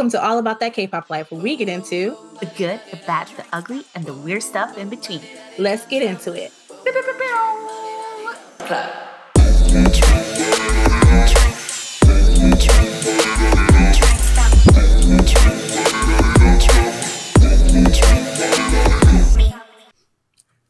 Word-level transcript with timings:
Welcome 0.00 0.18
to 0.18 0.26
All 0.26 0.38
About 0.38 0.60
That 0.60 0.72
K-Pop 0.72 1.10
Life, 1.10 1.30
where 1.30 1.42
we 1.42 1.58
get 1.58 1.68
into 1.68 2.16
the 2.40 2.46
good, 2.56 2.80
the 2.90 2.96
bad, 3.06 3.28
the 3.36 3.44
ugly, 3.52 3.84
and 3.94 4.06
the 4.06 4.14
weird 4.14 4.42
stuff 4.42 4.78
in 4.78 4.88
between. 4.88 5.20
Let's 5.58 5.84
get 5.84 6.02
into 6.02 6.32
it. 6.32 6.54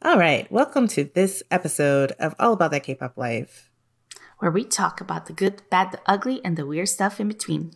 All 0.02 0.18
right, 0.18 0.50
welcome 0.50 0.88
to 0.88 1.04
this 1.04 1.44
episode 1.52 2.14
of 2.18 2.34
All 2.40 2.54
About 2.54 2.72
That 2.72 2.82
K-Pop 2.82 3.16
Life, 3.16 3.70
where 4.40 4.50
we 4.50 4.64
talk 4.64 5.00
about 5.00 5.26
the 5.26 5.32
good, 5.32 5.58
the 5.58 5.62
bad, 5.70 5.92
the 5.92 6.00
ugly, 6.04 6.44
and 6.44 6.56
the 6.56 6.66
weird 6.66 6.88
stuff 6.88 7.20
in 7.20 7.28
between. 7.28 7.70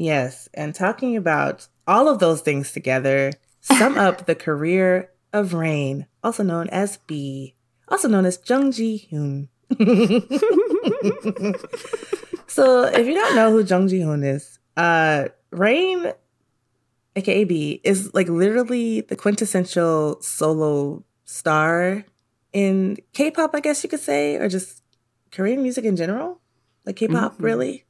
Yes, 0.00 0.48
and 0.54 0.74
talking 0.74 1.14
about 1.14 1.68
all 1.86 2.08
of 2.08 2.20
those 2.20 2.40
things 2.40 2.72
together 2.72 3.34
sum 3.60 3.98
up 3.98 4.24
the 4.24 4.34
career 4.46 5.10
of 5.30 5.52
Rain, 5.52 6.06
also 6.24 6.42
known 6.42 6.70
as 6.70 6.96
B, 7.06 7.54
also 7.86 8.08
known 8.08 8.24
as 8.24 8.40
Jung 8.48 8.72
Ji 8.72 9.08
Hoon. 9.10 9.50
so, 12.46 12.84
if 12.84 13.06
you 13.06 13.12
don't 13.12 13.36
know 13.36 13.50
who 13.50 13.62
Jung 13.62 13.88
Ji 13.88 14.00
Hoon 14.00 14.24
is, 14.24 14.58
uh, 14.78 15.28
Rain, 15.50 16.14
aka 17.14 17.44
B, 17.44 17.82
is 17.84 18.14
like 18.14 18.30
literally 18.30 19.02
the 19.02 19.16
quintessential 19.16 20.18
solo 20.22 21.04
star 21.26 22.06
in 22.54 22.96
K-pop, 23.12 23.54
I 23.54 23.60
guess 23.60 23.84
you 23.84 23.90
could 23.90 24.00
say, 24.00 24.36
or 24.36 24.48
just 24.48 24.82
Korean 25.30 25.62
music 25.62 25.84
in 25.84 25.96
general, 25.96 26.40
like 26.86 26.96
K-pop, 26.96 27.34
mm-hmm. 27.34 27.44
really. 27.44 27.84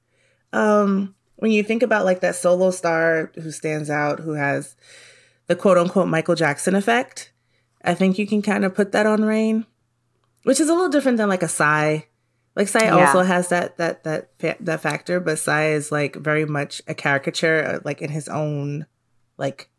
Um, 0.52 1.14
when 1.40 1.50
you 1.50 1.62
think 1.62 1.82
about 1.82 2.04
like 2.04 2.20
that 2.20 2.36
solo 2.36 2.70
star 2.70 3.32
who 3.34 3.50
stands 3.50 3.90
out, 3.90 4.20
who 4.20 4.34
has 4.34 4.76
the 5.46 5.56
quote 5.56 5.78
unquote 5.78 6.08
Michael 6.08 6.34
Jackson 6.34 6.74
effect, 6.74 7.32
I 7.82 7.94
think 7.94 8.18
you 8.18 8.26
can 8.26 8.42
kind 8.42 8.64
of 8.64 8.74
put 8.74 8.92
that 8.92 9.06
on 9.06 9.24
Rain, 9.24 9.66
which 10.44 10.60
is 10.60 10.68
a 10.68 10.74
little 10.74 10.90
different 10.90 11.18
than 11.18 11.28
like 11.28 11.42
a 11.42 11.48
Psy. 11.48 12.00
Like 12.54 12.68
Psy 12.68 12.84
yeah. 12.84 13.06
also 13.06 13.22
has 13.22 13.48
that 13.48 13.78
that 13.78 14.04
that 14.04 14.30
that 14.60 14.80
factor, 14.80 15.18
but 15.18 15.38
Psy 15.38 15.70
is 15.70 15.90
like 15.90 16.16
very 16.16 16.44
much 16.44 16.82
a 16.86 16.94
caricature, 16.94 17.64
uh, 17.64 17.78
like 17.84 18.02
in 18.02 18.10
his 18.10 18.28
own 18.28 18.86
like 19.38 19.70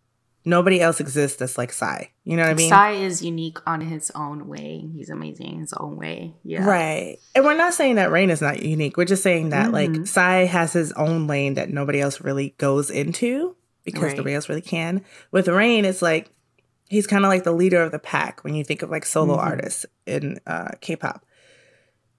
nobody 0.45 0.81
else 0.81 0.99
exists 0.99 1.37
that's 1.37 1.57
like 1.57 1.71
Psy. 1.71 2.05
You 2.23 2.37
know 2.37 2.43
what 2.43 2.51
I 2.51 2.55
mean? 2.55 2.69
Psy 2.69 2.91
is 2.93 3.23
unique 3.23 3.57
on 3.67 3.81
his 3.81 4.11
own 4.15 4.47
way. 4.47 4.89
He's 4.93 5.09
amazing 5.09 5.53
in 5.53 5.59
his 5.59 5.73
own 5.73 5.97
way. 5.97 6.33
Yeah. 6.43 6.65
Right. 6.65 7.17
And 7.35 7.45
we're 7.45 7.55
not 7.55 7.73
saying 7.73 7.95
that 7.95 8.11
Rain 8.11 8.29
is 8.29 8.41
not 8.41 8.61
unique. 8.61 8.97
We're 8.97 9.05
just 9.05 9.23
saying 9.23 9.49
that 9.49 9.71
mm-hmm. 9.71 9.95
like 9.95 10.07
Psy 10.07 10.45
has 10.45 10.73
his 10.73 10.91
own 10.93 11.27
lane 11.27 11.55
that 11.55 11.69
nobody 11.69 12.01
else 12.01 12.21
really 12.21 12.55
goes 12.57 12.89
into 12.89 13.55
because 13.83 14.03
right. 14.03 14.17
nobody 14.17 14.35
else 14.35 14.49
really 14.49 14.61
can. 14.61 15.03
With 15.31 15.47
Rain, 15.47 15.85
it's 15.85 16.01
like 16.01 16.31
he's 16.89 17.07
kind 17.07 17.23
of 17.25 17.29
like 17.29 17.43
the 17.43 17.51
leader 17.51 17.81
of 17.81 17.91
the 17.91 17.99
pack 17.99 18.43
when 18.43 18.55
you 18.55 18.63
think 18.63 18.81
of 18.81 18.89
like 18.89 19.05
solo 19.05 19.35
mm-hmm. 19.35 19.47
artists 19.47 19.85
in 20.05 20.39
uh, 20.47 20.69
K-pop. 20.81 21.25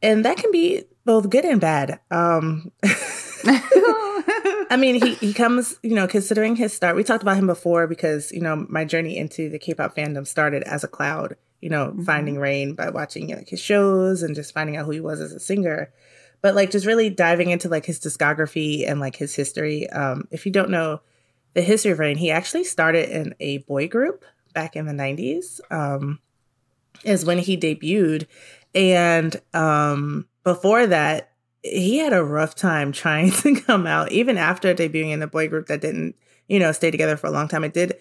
And 0.00 0.24
that 0.24 0.36
can 0.36 0.50
be 0.50 0.82
both 1.04 1.30
good 1.30 1.44
and 1.44 1.60
bad. 1.60 2.00
Um 2.10 2.72
I 4.70 4.76
mean, 4.78 5.02
he, 5.02 5.14
he 5.14 5.32
comes, 5.32 5.76
you 5.82 5.94
know, 5.94 6.06
considering 6.06 6.56
his 6.56 6.72
start. 6.72 6.96
We 6.96 7.04
talked 7.04 7.22
about 7.22 7.36
him 7.36 7.46
before 7.46 7.86
because, 7.86 8.32
you 8.32 8.40
know, 8.40 8.66
my 8.68 8.84
journey 8.84 9.16
into 9.16 9.48
the 9.48 9.58
K 9.58 9.74
pop 9.74 9.96
fandom 9.96 10.26
started 10.26 10.62
as 10.62 10.82
a 10.84 10.88
cloud, 10.88 11.36
you 11.60 11.68
know, 11.68 11.88
mm-hmm. 11.88 12.02
finding 12.04 12.38
Rain 12.38 12.74
by 12.74 12.90
watching 12.90 13.28
like 13.28 13.48
his 13.48 13.60
shows 13.60 14.22
and 14.22 14.34
just 14.34 14.54
finding 14.54 14.76
out 14.76 14.86
who 14.86 14.92
he 14.92 15.00
was 15.00 15.20
as 15.20 15.32
a 15.32 15.40
singer. 15.40 15.92
But 16.40 16.54
like 16.54 16.70
just 16.70 16.86
really 16.86 17.10
diving 17.10 17.50
into 17.50 17.68
like 17.68 17.84
his 17.84 18.00
discography 18.00 18.88
and 18.88 18.98
like 18.98 19.16
his 19.16 19.34
history. 19.34 19.88
Um, 19.90 20.26
if 20.30 20.46
you 20.46 20.52
don't 20.52 20.70
know 20.70 21.00
the 21.54 21.62
history 21.62 21.92
of 21.92 21.98
Rain, 21.98 22.16
he 22.16 22.30
actually 22.30 22.64
started 22.64 23.10
in 23.10 23.34
a 23.40 23.58
boy 23.58 23.88
group 23.88 24.24
back 24.54 24.74
in 24.74 24.86
the 24.86 24.92
90s, 24.92 25.60
um, 25.70 26.18
is 27.04 27.24
when 27.24 27.38
he 27.38 27.56
debuted. 27.56 28.26
And 28.74 29.40
um, 29.54 30.26
before 30.44 30.86
that, 30.86 31.31
he 31.62 31.98
had 31.98 32.12
a 32.12 32.24
rough 32.24 32.54
time 32.54 32.92
trying 32.92 33.30
to 33.42 33.60
come 33.60 33.86
out, 33.86 34.12
even 34.12 34.36
after 34.36 34.74
debuting 34.74 35.12
in 35.12 35.22
a 35.22 35.26
boy 35.26 35.48
group 35.48 35.66
that 35.66 35.80
didn't, 35.80 36.16
you 36.48 36.58
know, 36.58 36.72
stay 36.72 36.90
together 36.90 37.16
for 37.16 37.28
a 37.28 37.30
long 37.30 37.48
time. 37.48 37.64
It 37.64 37.74
did. 37.74 37.96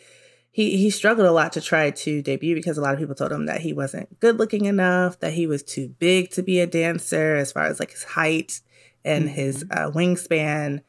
He 0.53 0.77
he 0.77 0.89
struggled 0.89 1.27
a 1.27 1.31
lot 1.31 1.53
to 1.53 1.61
try 1.61 1.91
to 1.91 2.21
debut 2.21 2.55
because 2.55 2.77
a 2.77 2.81
lot 2.81 2.93
of 2.93 2.99
people 2.99 3.15
told 3.15 3.31
him 3.31 3.45
that 3.45 3.61
he 3.61 3.71
wasn't 3.71 4.19
good 4.19 4.37
looking 4.37 4.65
enough, 4.65 5.19
that 5.21 5.33
he 5.33 5.47
was 5.47 5.63
too 5.63 5.95
big 5.97 6.29
to 6.31 6.43
be 6.43 6.59
a 6.59 6.67
dancer 6.67 7.35
as 7.35 7.53
far 7.53 7.65
as 7.65 7.79
like 7.79 7.91
his 7.91 8.03
height 8.03 8.59
and 9.05 9.25
mm-hmm. 9.25 9.33
his 9.33 9.63
uh, 9.71 9.89
wingspan, 9.91 10.81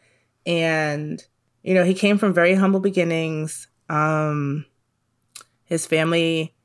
and 0.44 1.24
you 1.62 1.74
know 1.74 1.84
he 1.84 1.94
came 1.94 2.18
from 2.18 2.34
very 2.34 2.54
humble 2.54 2.80
beginnings. 2.80 3.68
Um, 3.88 4.66
his 5.64 5.86
family 5.86 6.56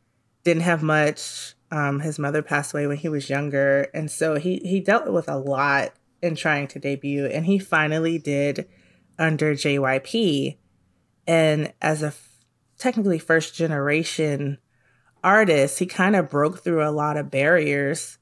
didn't 0.44 0.64
have 0.64 0.82
much. 0.82 1.54
Um, 1.72 2.00
his 2.00 2.18
mother 2.18 2.42
passed 2.42 2.74
away 2.74 2.88
when 2.88 2.98
he 2.98 3.10
was 3.10 3.30
younger, 3.30 3.88
and 3.94 4.10
so 4.10 4.36
he 4.36 4.58
he 4.60 4.80
dealt 4.80 5.12
with 5.12 5.28
a 5.28 5.38
lot 5.38 5.92
in 6.22 6.36
trying 6.36 6.68
to 6.70 6.80
debut, 6.80 7.26
and 7.26 7.46
he 7.46 7.60
finally 7.60 8.18
did 8.18 8.68
under 9.20 9.54
JYP. 9.54 10.58
And 11.26 11.74
as 11.82 12.04
a 12.04 12.08
f- 12.08 12.46
technically 12.78 13.20
first 13.20 13.54
generation 13.54 14.60
artist, 15.24 15.80
he 15.80 15.86
kind 15.86 16.16
of 16.16 16.30
broke 16.30 16.64
through 16.64 16.88
a 16.88 16.92
lot 16.92 17.18
of 17.18 17.32
barriers 17.32 18.18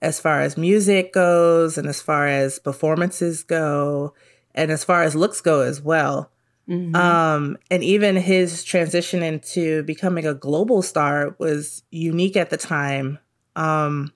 as 0.00 0.20
far 0.20 0.40
as 0.40 0.56
music 0.56 1.12
goes, 1.12 1.78
and 1.78 1.88
as 1.88 2.00
far 2.00 2.28
as 2.28 2.58
performances 2.58 3.42
go, 3.42 4.14
and 4.54 4.70
as 4.70 4.84
far 4.84 5.02
as 5.02 5.16
looks 5.16 5.40
go 5.40 5.60
as 5.60 5.80
well. 5.80 6.30
Mm-hmm. 6.68 6.96
Um, 6.96 7.58
and 7.70 7.84
even 7.84 8.16
his 8.16 8.64
transition 8.64 9.22
into 9.22 9.82
becoming 9.82 10.26
a 10.26 10.34
global 10.34 10.82
star 10.82 11.36
was 11.38 11.82
unique 11.90 12.36
at 12.36 12.50
the 12.50 12.56
time. 12.56 13.18
Um, 13.54 14.12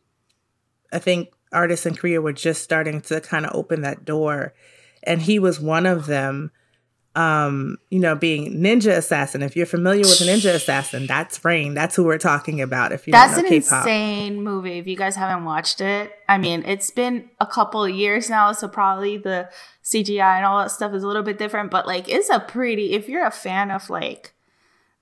I 0.93 0.99
think 0.99 1.29
artists 1.53 1.87
in 1.87 1.95
Korea 1.95 2.21
were 2.21 2.33
just 2.33 2.63
starting 2.63 3.01
to 3.03 3.21
kind 3.21 3.45
of 3.45 3.55
open 3.55 3.83
that 3.83 4.05
door, 4.05 4.55
and 5.03 5.21
he 5.23 5.39
was 5.39 5.61
one 5.61 5.87
of 5.87 6.07
them. 6.07 6.51
Um, 7.19 7.79
you 7.91 7.99
know, 7.99 8.15
being 8.15 8.61
Ninja 8.61 8.97
Assassin. 8.97 9.43
If 9.43 9.57
you're 9.57 9.67
familiar 9.67 10.03
with 10.03 10.21
Ninja 10.21 10.55
Assassin, 10.55 11.07
that's 11.07 11.45
Rain. 11.45 11.75
That's 11.75 11.97
who 11.97 12.05
we're 12.05 12.17
talking 12.19 12.61
about. 12.61 12.93
If 12.93 13.09
you 13.09 13.13
that's 13.13 13.37
an 13.37 13.47
K-pop. 13.47 13.85
insane 13.85 14.43
movie. 14.43 14.79
If 14.79 14.87
you 14.87 14.97
guys 14.97 15.17
haven't 15.17 15.45
watched 15.45 15.81
it, 15.81 16.13
I 16.29 16.39
mean, 16.39 16.63
it's 16.65 16.91
been 16.93 17.29
a 17.41 17.47
couple 17.47 17.83
of 17.85 17.91
years 17.91 18.31
now, 18.31 18.53
so 18.53 18.69
probably 18.69 19.17
the 19.17 19.51
CGI 19.83 20.37
and 20.37 20.45
all 20.47 20.59
that 20.59 20.71
stuff 20.71 20.93
is 20.95 21.03
a 21.03 21.07
little 21.09 21.23
bit 21.25 21.39
different, 21.39 21.71
but 21.71 21.87
like 21.87 22.09
it's 22.09 22.31
a 22.31 22.39
pretty 22.39 22.93
if 22.93 23.09
you're 23.09 23.27
a 23.27 23.31
fan 23.33 23.71
of 23.73 23.91
like 23.91 24.35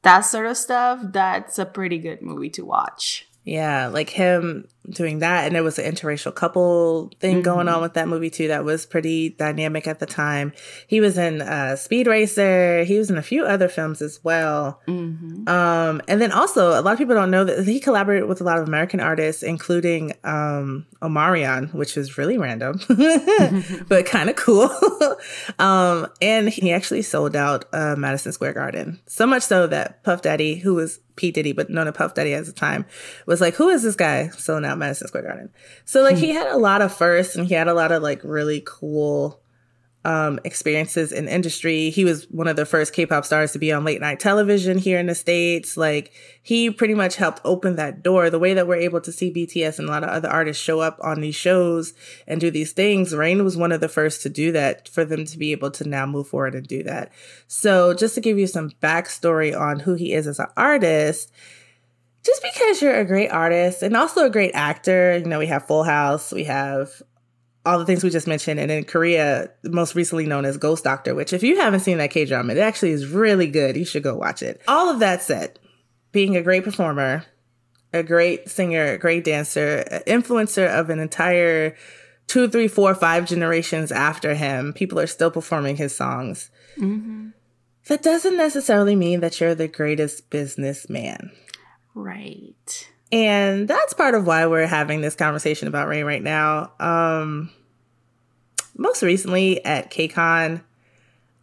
that 0.02 0.20
sort 0.20 0.46
of 0.46 0.56
stuff, 0.56 1.00
that's 1.02 1.58
a 1.58 1.66
pretty 1.66 1.98
good 1.98 2.22
movie 2.22 2.50
to 2.50 2.64
watch. 2.64 3.26
Yeah, 3.44 3.88
like 3.88 4.10
him 4.10 4.68
doing 4.90 5.20
that. 5.20 5.46
And 5.46 5.54
there 5.54 5.62
was 5.62 5.78
an 5.78 5.92
interracial 5.92 6.34
couple 6.34 7.10
thing 7.20 7.36
mm-hmm. 7.36 7.42
going 7.42 7.68
on 7.68 7.74
mm-hmm. 7.74 7.82
with 7.82 7.94
that 7.94 8.08
movie 8.08 8.30
too 8.30 8.48
that 8.48 8.64
was 8.64 8.86
pretty 8.86 9.30
dynamic 9.30 9.86
at 9.86 9.98
the 9.98 10.06
time. 10.06 10.52
He 10.86 11.00
was 11.00 11.18
in 11.18 11.42
uh, 11.42 11.76
Speed 11.76 12.06
Racer. 12.06 12.84
He 12.84 12.98
was 12.98 13.10
in 13.10 13.16
a 13.16 13.22
few 13.22 13.44
other 13.44 13.68
films 13.68 14.02
as 14.02 14.22
well. 14.22 14.80
Mm-hmm. 14.86 15.48
Um, 15.48 16.02
and 16.08 16.20
then 16.20 16.32
also, 16.32 16.78
a 16.78 16.82
lot 16.82 16.92
of 16.92 16.98
people 16.98 17.14
don't 17.14 17.30
know 17.30 17.44
that 17.44 17.66
he 17.66 17.80
collaborated 17.80 18.28
with 18.28 18.40
a 18.40 18.44
lot 18.44 18.58
of 18.58 18.66
American 18.66 19.00
artists, 19.00 19.42
including 19.42 20.12
um, 20.24 20.86
Omarion, 21.02 21.72
which 21.74 21.96
is 21.96 22.18
really 22.18 22.38
random, 22.38 22.80
but 23.88 24.06
kind 24.06 24.30
of 24.30 24.36
cool. 24.36 24.70
um, 25.58 26.08
and 26.20 26.48
he 26.48 26.72
actually 26.72 27.02
sold 27.02 27.36
out 27.36 27.66
uh, 27.72 27.94
Madison 27.96 28.32
Square 28.32 28.54
Garden. 28.54 29.00
So 29.06 29.26
much 29.26 29.42
so 29.42 29.66
that 29.66 30.02
Puff 30.02 30.22
Daddy, 30.22 30.56
who 30.56 30.74
was 30.74 31.00
P. 31.16 31.30
Diddy, 31.30 31.52
but 31.52 31.70
known 31.70 31.88
as 31.88 31.94
Puff 31.94 32.14
Daddy 32.14 32.34
at 32.34 32.46
the 32.46 32.52
time, 32.52 32.86
was 33.26 33.40
like, 33.40 33.54
Who 33.54 33.68
is 33.68 33.82
this 33.82 33.96
guy? 33.96 34.28
So 34.28 34.58
now 34.78 34.86
Madison 34.86 35.08
Square 35.08 35.24
Garden. 35.24 35.50
So 35.84 36.02
like 36.02 36.16
he 36.16 36.30
had 36.30 36.48
a 36.48 36.56
lot 36.56 36.82
of 36.82 36.94
firsts 36.94 37.36
and 37.36 37.46
he 37.46 37.54
had 37.54 37.68
a 37.68 37.74
lot 37.74 37.92
of 37.92 38.02
like 38.02 38.22
really 38.24 38.62
cool 38.64 39.40
um, 40.06 40.38
experiences 40.44 41.10
in 41.10 41.26
industry. 41.26 41.90
He 41.90 42.04
was 42.04 42.30
one 42.30 42.46
of 42.46 42.54
the 42.54 42.64
first 42.64 42.92
K-pop 42.92 43.24
stars 43.24 43.50
to 43.52 43.58
be 43.58 43.72
on 43.72 43.84
late 43.84 44.00
night 44.00 44.20
television 44.20 44.78
here 44.78 45.00
in 45.00 45.06
the 45.06 45.16
States. 45.16 45.76
Like 45.76 46.12
he 46.40 46.70
pretty 46.70 46.94
much 46.94 47.16
helped 47.16 47.40
open 47.44 47.74
that 47.74 48.04
door. 48.04 48.30
The 48.30 48.38
way 48.38 48.54
that 48.54 48.68
we're 48.68 48.76
able 48.76 49.00
to 49.00 49.10
see 49.10 49.32
BTS 49.32 49.80
and 49.80 49.88
a 49.88 49.90
lot 49.90 50.04
of 50.04 50.10
other 50.10 50.28
artists 50.28 50.62
show 50.62 50.78
up 50.78 51.00
on 51.02 51.20
these 51.20 51.34
shows 51.34 51.92
and 52.28 52.40
do 52.40 52.52
these 52.52 52.70
things, 52.70 53.16
Rain 53.16 53.42
was 53.42 53.56
one 53.56 53.72
of 53.72 53.80
the 53.80 53.88
first 53.88 54.22
to 54.22 54.28
do 54.28 54.52
that 54.52 54.88
for 54.88 55.04
them 55.04 55.24
to 55.24 55.36
be 55.36 55.50
able 55.50 55.72
to 55.72 55.88
now 55.88 56.06
move 56.06 56.28
forward 56.28 56.54
and 56.54 56.68
do 56.68 56.84
that. 56.84 57.10
So 57.48 57.92
just 57.92 58.14
to 58.14 58.20
give 58.20 58.38
you 58.38 58.46
some 58.46 58.70
backstory 58.80 59.58
on 59.58 59.80
who 59.80 59.94
he 59.94 60.12
is 60.12 60.28
as 60.28 60.38
an 60.38 60.46
artist, 60.56 61.32
just 62.26 62.42
because 62.42 62.82
you're 62.82 62.98
a 62.98 63.04
great 63.04 63.28
artist 63.28 63.82
and 63.82 63.96
also 63.96 64.26
a 64.26 64.30
great 64.30 64.50
actor, 64.54 65.16
you 65.16 65.26
know, 65.26 65.38
we 65.38 65.46
have 65.46 65.66
Full 65.66 65.84
House, 65.84 66.32
we 66.32 66.44
have 66.44 66.90
all 67.64 67.78
the 67.78 67.84
things 67.84 68.02
we 68.02 68.10
just 68.10 68.26
mentioned, 68.26 68.60
and 68.60 68.70
in 68.70 68.84
Korea, 68.84 69.50
most 69.64 69.94
recently 69.94 70.26
known 70.26 70.44
as 70.44 70.56
Ghost 70.56 70.84
Doctor, 70.84 71.14
which 71.14 71.32
if 71.32 71.42
you 71.42 71.56
haven't 71.56 71.80
seen 71.80 71.98
that 71.98 72.10
K 72.10 72.24
drama, 72.24 72.54
it 72.54 72.58
actually 72.58 72.90
is 72.90 73.06
really 73.06 73.48
good. 73.48 73.76
You 73.76 73.84
should 73.84 74.02
go 74.02 74.16
watch 74.16 74.42
it. 74.42 74.60
All 74.68 74.88
of 74.88 74.98
that 75.00 75.22
said, 75.22 75.58
being 76.12 76.36
a 76.36 76.42
great 76.42 76.64
performer, 76.64 77.24
a 77.92 78.02
great 78.02 78.48
singer, 78.48 78.92
a 78.92 78.98
great 78.98 79.24
dancer, 79.24 79.84
influencer 80.06 80.68
of 80.68 80.90
an 80.90 80.98
entire 80.98 81.76
two, 82.26 82.48
three, 82.48 82.68
four, 82.68 82.94
five 82.94 83.26
generations 83.26 83.92
after 83.92 84.34
him, 84.34 84.72
people 84.72 84.98
are 84.98 85.06
still 85.06 85.30
performing 85.30 85.76
his 85.76 85.94
songs. 85.94 86.50
Mm-hmm. 86.76 87.28
that 87.88 88.02
doesn't 88.02 88.36
necessarily 88.36 88.94
mean 88.94 89.20
that 89.20 89.40
you're 89.40 89.54
the 89.54 89.66
greatest 89.66 90.28
businessman. 90.28 91.32
Right. 91.96 92.90
And 93.10 93.66
that's 93.66 93.94
part 93.94 94.14
of 94.14 94.26
why 94.26 94.46
we're 94.46 94.66
having 94.66 95.00
this 95.00 95.14
conversation 95.14 95.66
about 95.66 95.88
Rain 95.88 96.04
right 96.04 96.22
now. 96.22 96.72
Um, 96.78 97.50
most 98.76 99.02
recently 99.02 99.64
at 99.64 99.90
KCON, 99.90 100.60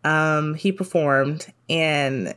um, 0.03 0.53
he 0.53 0.71
performed, 0.71 1.51
and 1.69 2.35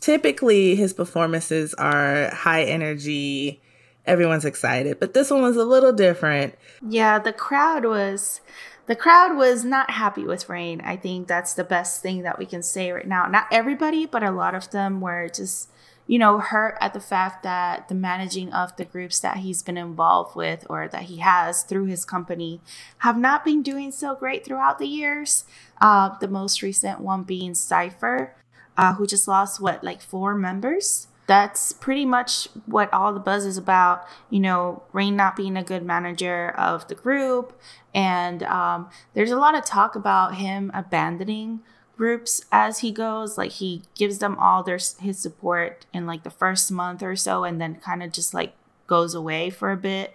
typically 0.00 0.76
his 0.76 0.94
performances 0.94 1.74
are 1.74 2.30
high 2.30 2.62
energy. 2.64 3.60
Everyone's 4.06 4.46
excited, 4.46 4.98
but 4.98 5.12
this 5.12 5.30
one 5.30 5.42
was 5.42 5.56
a 5.56 5.64
little 5.64 5.92
different. 5.92 6.54
Yeah, 6.88 7.18
the 7.18 7.34
crowd 7.34 7.84
was 7.84 8.40
the 8.86 8.96
crowd 8.96 9.36
was 9.36 9.66
not 9.66 9.90
happy 9.90 10.24
with 10.24 10.48
Rain. 10.48 10.80
I 10.80 10.96
think 10.96 11.28
that's 11.28 11.52
the 11.52 11.64
best 11.64 12.00
thing 12.00 12.22
that 12.22 12.38
we 12.38 12.46
can 12.46 12.62
say 12.62 12.90
right 12.92 13.06
now. 13.06 13.26
Not 13.26 13.46
everybody, 13.50 14.06
but 14.06 14.22
a 14.22 14.30
lot 14.30 14.54
of 14.54 14.70
them 14.70 15.02
were 15.02 15.28
just 15.28 15.68
you 16.08 16.18
know, 16.18 16.38
hurt 16.38 16.76
at 16.80 16.94
the 16.94 17.00
fact 17.00 17.42
that 17.42 17.88
the 17.88 17.94
managing 17.94 18.50
of 18.52 18.74
the 18.76 18.84
groups 18.84 19.20
that 19.20 19.36
he's 19.36 19.62
been 19.62 19.76
involved 19.76 20.34
with 20.34 20.66
or 20.68 20.88
that 20.88 21.02
he 21.02 21.18
has 21.18 21.62
through 21.62 21.84
his 21.84 22.06
company 22.06 22.60
have 22.98 23.18
not 23.18 23.44
been 23.44 23.62
doing 23.62 23.92
so 23.92 24.14
great 24.14 24.44
throughout 24.44 24.78
the 24.78 24.86
years. 24.86 25.44
Uh, 25.82 26.16
the 26.18 26.26
most 26.26 26.62
recent 26.62 27.00
one 27.00 27.24
being 27.24 27.54
Cypher, 27.54 28.34
uh, 28.78 28.94
who 28.94 29.06
just 29.06 29.28
lost 29.28 29.60
what, 29.60 29.84
like 29.84 30.00
four 30.00 30.34
members? 30.34 31.08
That's 31.26 31.74
pretty 31.74 32.06
much 32.06 32.48
what 32.64 32.90
all 32.90 33.12
the 33.12 33.20
buzz 33.20 33.44
is 33.44 33.58
about. 33.58 34.06
You 34.30 34.40
know, 34.40 34.84
Rain 34.94 35.14
not 35.14 35.36
being 35.36 35.58
a 35.58 35.62
good 35.62 35.84
manager 35.84 36.48
of 36.56 36.88
the 36.88 36.94
group. 36.94 37.52
And 37.94 38.42
um, 38.44 38.88
there's 39.12 39.30
a 39.30 39.36
lot 39.36 39.54
of 39.54 39.66
talk 39.66 39.94
about 39.94 40.36
him 40.36 40.70
abandoning 40.72 41.60
groups 41.98 42.40
as 42.50 42.78
he 42.78 42.90
goes 42.92 43.36
like 43.36 43.50
he 43.52 43.82
gives 43.94 44.18
them 44.18 44.38
all 44.38 44.62
their 44.62 44.78
his 45.00 45.18
support 45.18 45.84
in 45.92 46.06
like 46.06 46.22
the 46.22 46.30
first 46.30 46.70
month 46.70 47.02
or 47.02 47.16
so 47.16 47.44
and 47.44 47.60
then 47.60 47.74
kind 47.74 48.02
of 48.02 48.12
just 48.12 48.32
like 48.32 48.54
goes 48.86 49.14
away 49.14 49.50
for 49.50 49.70
a 49.70 49.76
bit. 49.76 50.14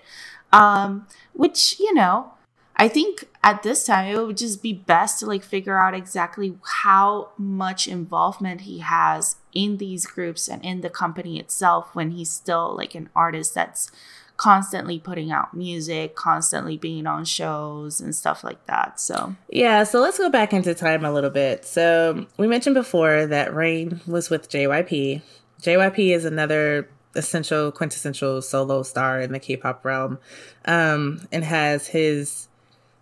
Um 0.51 1.07
which 1.33 1.79
you 1.79 1.93
know 1.93 2.31
i 2.75 2.87
think 2.87 3.25
at 3.43 3.63
this 3.63 3.85
time 3.85 4.07
it 4.07 4.25
would 4.25 4.37
just 4.37 4.61
be 4.61 4.73
best 4.73 5.19
to 5.19 5.25
like 5.25 5.43
figure 5.43 5.77
out 5.77 5.93
exactly 5.93 6.55
how 6.83 7.29
much 7.37 7.87
involvement 7.87 8.61
he 8.61 8.79
has 8.79 9.37
in 9.53 9.77
these 9.77 10.05
groups 10.05 10.47
and 10.47 10.63
in 10.63 10.81
the 10.81 10.89
company 10.89 11.39
itself 11.39 11.93
when 11.93 12.11
he's 12.11 12.29
still 12.29 12.75
like 12.75 12.95
an 12.95 13.09
artist 13.15 13.53
that's 13.53 13.91
constantly 14.37 14.99
putting 14.99 15.31
out 15.31 15.53
music, 15.53 16.15
constantly 16.15 16.77
being 16.77 17.07
on 17.07 17.25
shows 17.25 18.01
and 18.01 18.15
stuff 18.15 18.43
like 18.43 18.65
that. 18.65 18.99
So, 18.99 19.35
yeah, 19.49 19.83
so 19.83 19.99
let's 19.99 20.17
go 20.17 20.29
back 20.29 20.53
into 20.53 20.73
time 20.73 21.05
a 21.05 21.11
little 21.11 21.29
bit. 21.29 21.65
So, 21.65 22.25
we 22.37 22.47
mentioned 22.47 22.73
before 22.73 23.27
that 23.27 23.53
Rain 23.53 24.01
was 24.07 24.29
with 24.29 24.49
JYP. 24.49 25.21
JYP 25.61 26.15
is 26.15 26.25
another 26.25 26.89
essential, 27.15 27.71
quintessential 27.71 28.41
solo 28.41 28.83
star 28.83 29.21
in 29.21 29.31
the 29.31 29.39
K-pop 29.39 29.85
realm, 29.85 30.19
um, 30.65 31.27
and 31.31 31.43
has 31.43 31.87
his 31.87 32.47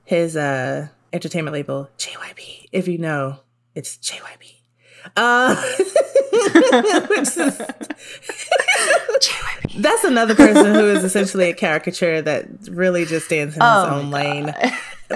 his 0.04 0.36
uh 0.36 0.88
entertainment 1.14 1.54
label 1.54 1.90
JYP. 1.98 2.68
If 2.72 2.88
you 2.88 2.98
know, 2.98 3.40
it's 3.76 3.98
JYP. 3.98 4.56
Uh, 5.16 5.56
that's 9.78 10.04
another 10.04 10.36
person 10.36 10.74
who 10.74 10.90
is 10.92 11.04
essentially 11.04 11.50
a 11.50 11.54
caricature 11.54 12.22
that 12.22 12.48
really 12.70 13.06
just 13.06 13.28
stands 13.28 13.56
in 13.56 13.62
oh 13.62 13.84
his 13.84 13.94
own 13.94 14.12
lane. 14.12 14.54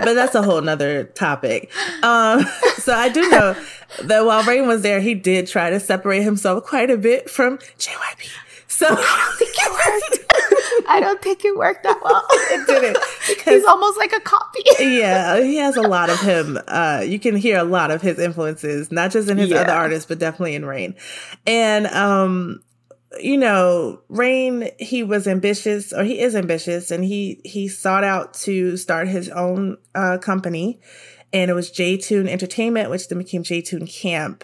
But 0.04 0.14
that's 0.14 0.36
a 0.36 0.42
whole 0.42 0.62
nother 0.62 1.06
topic. 1.06 1.72
Um, 2.04 2.46
so 2.78 2.94
I 2.94 3.08
do 3.08 3.30
know 3.30 3.56
that 4.04 4.26
while 4.26 4.44
Rain 4.44 4.68
was 4.68 4.82
there, 4.82 5.00
he 5.00 5.16
did 5.16 5.48
try 5.48 5.70
to 5.70 5.80
separate 5.80 6.24
himself 6.24 6.66
quite 6.66 6.90
a 6.90 6.98
bit 6.98 7.30
from 7.30 7.60
JYP. 7.80 8.30
So 8.68 8.88
I 8.90 8.96
don't 8.96 9.38
think 9.38 9.56
it 9.56 9.72
worked. 9.72 10.88
I 10.90 11.00
don't 11.00 11.22
think 11.22 11.46
it 11.46 11.56
worked 11.56 11.84
that 11.84 12.04
well. 12.04 12.26
it 12.30 12.68
didn't. 12.68 12.98
Because 13.28 13.54
he's 13.54 13.66
almost 13.66 13.98
like 13.98 14.12
a 14.12 14.20
copy. 14.20 14.64
yeah, 14.80 15.42
he 15.42 15.56
has 15.58 15.78
a 15.78 15.82
lot 15.82 16.10
of 16.10 16.20
him. 16.20 16.60
Uh, 16.68 17.02
you 17.06 17.18
can 17.18 17.38
hear 17.38 17.58
a 17.58 17.64
lot 17.64 17.90
of 17.90 18.02
his 18.02 18.20
influences, 18.20 18.92
not 18.92 19.12
just 19.12 19.30
in 19.30 19.38
his 19.38 19.50
yeah. 19.50 19.62
other 19.62 19.72
artists, 19.72 20.06
but 20.06 20.20
definitely 20.20 20.56
in 20.56 20.66
Rain. 20.66 20.94
And 21.48 21.88
um, 21.88 22.62
you 23.20 23.38
know, 23.38 24.02
Rain, 24.10 24.70
he 24.80 25.04
was 25.04 25.28
ambitious, 25.28 25.94
or 25.94 26.04
he 26.04 26.20
is 26.20 26.36
ambitious, 26.36 26.92
and 26.92 27.04
he 27.04 27.42
he 27.44 27.68
sought 27.68 28.04
out 28.04 28.34
to 28.36 28.78
start 28.78 29.08
his 29.08 29.30
own 29.30 29.78
uh, 29.94 30.18
company, 30.18 30.80
and 31.34 31.52
it 31.52 31.54
was 31.54 31.72
J 31.72 31.98
Tune 31.98 32.28
Entertainment, 32.28 32.90
which 32.90 33.08
then 33.08 33.18
became 33.18 33.44
J 33.44 33.62
Tune 33.62 33.88
Camp. 33.88 34.44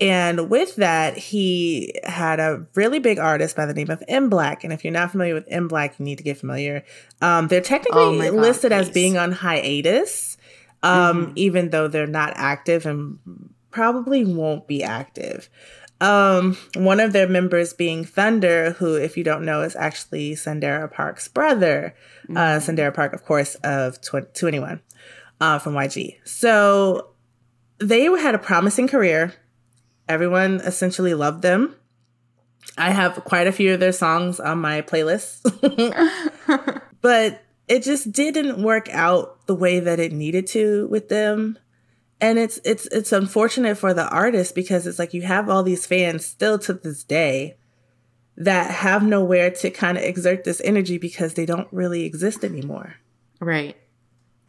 And 0.00 0.48
with 0.48 0.76
that, 0.76 1.18
he 1.18 1.92
had 2.04 2.40
a 2.40 2.66
really 2.74 3.00
big 3.00 3.18
artist 3.18 3.54
by 3.54 3.66
the 3.66 3.74
name 3.74 3.90
of 3.90 4.02
M 4.08 4.30
Black. 4.30 4.64
And 4.64 4.72
if 4.72 4.82
you're 4.82 4.94
not 4.94 5.10
familiar 5.10 5.34
with 5.34 5.44
M 5.48 5.68
Black, 5.68 5.98
you 5.98 6.06
need 6.06 6.16
to 6.18 6.24
get 6.24 6.38
familiar. 6.38 6.84
Um, 7.20 7.48
they're 7.48 7.60
technically 7.60 8.00
oh 8.00 8.18
God, 8.18 8.40
listed 8.40 8.72
please. 8.72 8.88
as 8.88 8.90
being 8.90 9.18
on 9.18 9.32
hiatus, 9.32 10.38
um, 10.82 11.26
mm-hmm. 11.26 11.32
even 11.36 11.70
though 11.70 11.86
they're 11.86 12.06
not 12.06 12.32
active 12.36 12.86
and 12.86 13.18
probably 13.70 14.24
won't 14.24 14.66
be 14.66 14.82
active. 14.82 15.50
Um, 16.00 16.56
one 16.76 16.98
of 16.98 17.12
their 17.12 17.28
members 17.28 17.72
being 17.74 18.04
Thunder, 18.04 18.72
who, 18.72 18.94
if 18.94 19.16
you 19.16 19.24
don't 19.24 19.44
know, 19.44 19.62
is 19.62 19.76
actually 19.76 20.32
Sandara 20.32 20.90
Park's 20.90 21.28
brother. 21.28 21.94
Uh, 22.24 22.32
mm-hmm. 22.32 22.36
Uh, 22.36 22.40
Sandara 22.58 22.94
Park, 22.94 23.12
of 23.12 23.24
course, 23.24 23.54
of 23.56 24.00
tw- 24.00 24.32
2NE1 24.34 24.80
uh, 25.40 25.58
from 25.58 25.74
YG. 25.74 26.16
So 26.24 27.10
they 27.78 28.04
had 28.04 28.34
a 28.34 28.38
promising 28.38 28.88
career 28.88 29.34
Everyone 30.10 30.56
essentially 30.62 31.14
loved 31.14 31.42
them. 31.42 31.76
I 32.76 32.90
have 32.90 33.14
quite 33.24 33.46
a 33.46 33.52
few 33.52 33.72
of 33.72 33.78
their 33.78 33.92
songs 33.92 34.40
on 34.40 34.58
my 34.58 34.82
playlist. 34.82 35.40
but 37.00 37.44
it 37.68 37.84
just 37.84 38.10
didn't 38.10 38.60
work 38.60 38.88
out 38.90 39.46
the 39.46 39.54
way 39.54 39.78
that 39.78 40.00
it 40.00 40.10
needed 40.10 40.48
to 40.48 40.88
with 40.88 41.08
them. 41.08 41.60
And 42.20 42.38
it's 42.38 42.60
it's 42.64 42.86
it's 42.86 43.12
unfortunate 43.12 43.78
for 43.78 43.94
the 43.94 44.08
artist 44.08 44.54
because 44.54 44.86
it's 44.86 44.98
like 44.98 45.14
you 45.14 45.22
have 45.22 45.48
all 45.48 45.62
these 45.62 45.86
fans 45.86 46.24
still 46.24 46.58
to 46.60 46.74
this 46.74 47.02
day 47.02 47.56
that 48.36 48.70
have 48.70 49.02
nowhere 49.02 49.50
to 49.50 49.70
kind 49.70 49.98
of 49.98 50.04
exert 50.04 50.44
this 50.44 50.60
energy 50.64 50.98
because 50.98 51.34
they 51.34 51.46
don't 51.46 51.68
really 51.70 52.04
exist 52.04 52.44
anymore. 52.44 52.96
Right. 53.40 53.76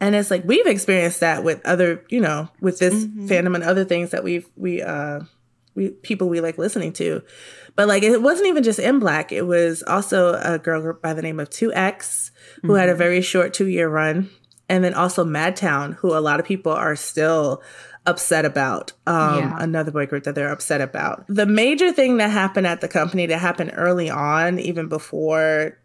And 0.00 0.14
it's 0.14 0.30
like 0.30 0.44
we've 0.44 0.66
experienced 0.66 1.20
that 1.20 1.44
with 1.44 1.64
other, 1.64 2.04
you 2.08 2.20
know, 2.20 2.48
with 2.60 2.78
this 2.78 2.92
mm-hmm. 2.92 3.28
fandom 3.28 3.54
and 3.54 3.64
other 3.64 3.84
things 3.84 4.10
that 4.10 4.24
we've 4.24 4.48
we 4.56 4.82
uh 4.82 5.20
we, 5.74 5.90
people 5.90 6.28
we 6.28 6.40
like 6.40 6.58
listening 6.58 6.92
to. 6.94 7.22
But 7.76 7.88
like 7.88 8.02
it 8.02 8.20
wasn't 8.20 8.48
even 8.48 8.62
just 8.62 8.80
M 8.80 8.98
Black 8.98 9.32
It 9.32 9.46
was 9.46 9.82
also 9.82 10.34
a 10.34 10.58
girl 10.58 10.82
group 10.82 11.00
by 11.00 11.14
the 11.14 11.22
name 11.22 11.40
of 11.40 11.50
2X 11.50 12.30
who 12.62 12.68
mm-hmm. 12.68 12.76
had 12.76 12.88
a 12.88 12.92
mm-hmm. 12.92 12.98
very 12.98 13.22
short 13.22 13.54
two 13.54 13.68
year 13.68 13.88
run. 13.88 14.30
And 14.72 14.82
then 14.82 14.94
also 14.94 15.22
Madtown, 15.22 15.96
who 15.96 16.16
a 16.16 16.18
lot 16.18 16.40
of 16.40 16.46
people 16.46 16.72
are 16.72 16.96
still 16.96 17.62
upset 18.06 18.46
about. 18.46 18.92
Um, 19.06 19.38
yeah. 19.38 19.56
Another 19.58 19.90
boy 19.90 20.06
group 20.06 20.24
that 20.24 20.34
they're 20.34 20.50
upset 20.50 20.80
about. 20.80 21.26
The 21.28 21.44
major 21.44 21.92
thing 21.92 22.16
that 22.16 22.30
happened 22.30 22.66
at 22.66 22.80
the 22.80 22.88
company 22.88 23.26
that 23.26 23.36
happened 23.36 23.72
early 23.74 24.08
on, 24.08 24.58
even 24.58 24.88
before 24.88 25.78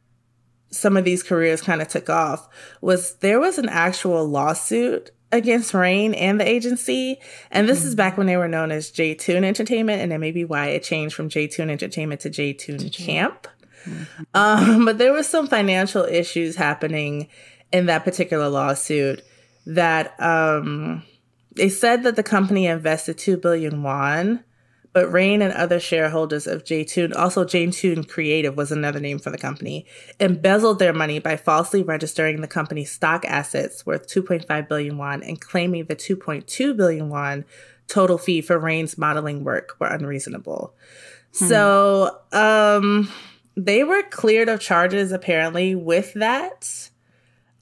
some 0.72 0.96
of 0.96 1.04
these 1.04 1.22
careers 1.22 1.62
kind 1.62 1.82
of 1.82 1.90
took 1.90 2.10
off, 2.10 2.48
was 2.80 3.16
there 3.16 3.42
was 3.42 3.58
an 3.58 3.68
actual 3.68 4.26
lawsuit 4.26 5.12
against 5.34 5.74
Rain 5.74 6.14
and 6.14 6.40
the 6.40 6.48
agency. 6.48 7.20
And 7.52 7.68
this 7.68 7.80
mm-hmm. 7.80 7.90
is 7.90 7.96
back 7.96 8.18
when 8.18 8.28
they 8.28 8.38
were 8.38 8.48
known 8.48 8.72
as 8.72 8.90
J 8.90 9.16
Tune 9.16 9.44
Entertainment, 9.44 10.02
and 10.02 10.14
that 10.14 10.22
may 10.22 10.32
be 10.32 10.46
why 10.46 10.68
it 10.68 10.84
changed 10.84 11.14
from 11.14 11.28
J 11.28 11.48
Tune 11.48 11.70
Entertainment 11.70 12.22
to 12.22 12.30
J 12.30 12.54
Tune 12.54 12.90
Camp. 12.90 13.50
Mm-hmm. 13.84 14.24
Um, 14.34 14.86
but 14.86 14.98
there 14.98 15.12
was 15.12 15.28
some 15.28 15.48
financial 15.48 16.06
issues 16.06 16.56
happening 16.56 17.28
in 17.72 17.88
that 17.88 18.04
particular 18.04 18.50
lawsuit 18.50 19.24
that 19.66 20.20
um, 20.22 21.04
they 21.56 21.70
said 21.70 22.04
that 22.04 22.16
the 22.16 22.24
company 22.24 22.68
invested 22.68 23.18
2 23.18 23.38
billion 23.38 23.84
won 23.84 24.44
but 24.98 25.12
Rain 25.12 25.44
and 25.44 25.54
other 25.54 25.80
shareholders 25.80 26.48
of 26.48 26.66
J-Tune, 26.66 27.14
also 27.14 27.46
J-Tune 27.46 28.04
Creative 28.06 28.58
was 28.58 28.72
another 28.72 29.00
name 29.00 29.20
for 29.20 29.30
the 29.30 29.38
company, 29.38 29.86
embezzled 30.20 30.80
their 30.80 30.92
money 30.92 31.20
by 31.20 31.38
falsely 31.38 31.84
registering 31.84 32.42
the 32.42 32.48
company's 32.48 32.92
stock 32.92 33.24
assets 33.26 33.86
worth 33.86 34.08
2.5 34.08 34.68
billion 34.68 34.98
won 34.98 35.22
and 35.22 35.40
claiming 35.40 35.86
the 35.86 35.96
2.2 35.96 36.76
billion 36.76 37.10
won 37.10 37.46
total 37.88 38.18
fee 38.18 38.42
for 38.42 38.58
Rain's 38.58 38.98
modeling 38.98 39.44
work 39.44 39.76
were 39.80 39.86
unreasonable. 39.86 40.74
Hmm. 41.38 41.46
So, 41.46 42.18
um, 42.32 43.12
they 43.56 43.84
were 43.84 44.02
cleared 44.02 44.50
of 44.50 44.60
charges 44.60 45.12
apparently 45.12 45.76
with 45.76 46.12
that. 46.16 46.90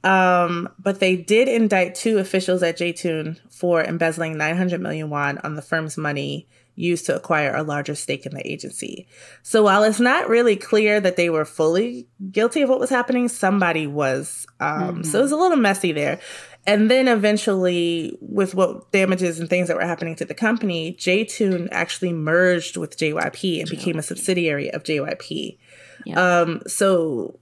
Um, 0.06 0.70
but 0.78 1.00
they 1.00 1.16
did 1.16 1.48
indict 1.48 1.96
two 1.96 2.20
officials 2.20 2.62
at 2.62 2.78
J-Tune 2.78 3.38
for 3.50 3.84
embezzling 3.84 4.38
900 4.38 4.80
million 4.80 5.10
won 5.10 5.40
on 5.40 5.56
the 5.56 5.64
firm's 5.64 5.98
money 5.98 6.48
used 6.76 7.08
to 7.08 7.16
acquire 7.16 7.56
a 7.56 7.64
larger 7.64 7.96
stake 7.96 8.26
in 8.26 8.36
the 8.36 8.48
agency. 8.48 9.08
So 9.42 9.64
while 9.64 9.84
it's 9.84 10.00
not 10.00 10.30
really 10.30 10.58
clear 10.58 11.00
that 11.00 11.16
they 11.16 11.30
were 11.30 11.46
fully 11.46 12.08
guilty 12.32 12.62
of 12.62 12.70
what 12.70 12.80
was 12.80 12.90
happening, 12.90 13.30
somebody 13.30 13.88
was. 13.88 14.46
Um, 14.60 14.82
mm-hmm. 14.82 15.04
So 15.04 15.20
it 15.20 15.24
was 15.24 15.32
a 15.32 15.38
little 15.38 15.58
messy 15.58 15.92
there. 15.92 16.20
And 16.68 16.92
then 16.92 17.08
eventually, 17.08 18.18
with 18.22 18.56
what 18.56 18.92
damages 18.92 19.40
and 19.40 19.50
things 19.50 19.68
that 19.68 19.78
were 19.78 19.86
happening 19.86 20.16
to 20.18 20.26
the 20.26 20.34
company, 20.34 20.96
JTune 21.00 21.70
actually 21.72 22.12
merged 22.12 22.76
with 22.76 22.98
JYP 22.98 23.60
and 23.60 23.70
JYP. 23.70 23.70
became 23.70 23.98
a 23.98 24.04
subsidiary 24.04 24.72
of 24.72 24.84
JYP. 24.84 25.58
Yeah. 26.06 26.42
Um, 26.42 26.62
so 26.68 27.40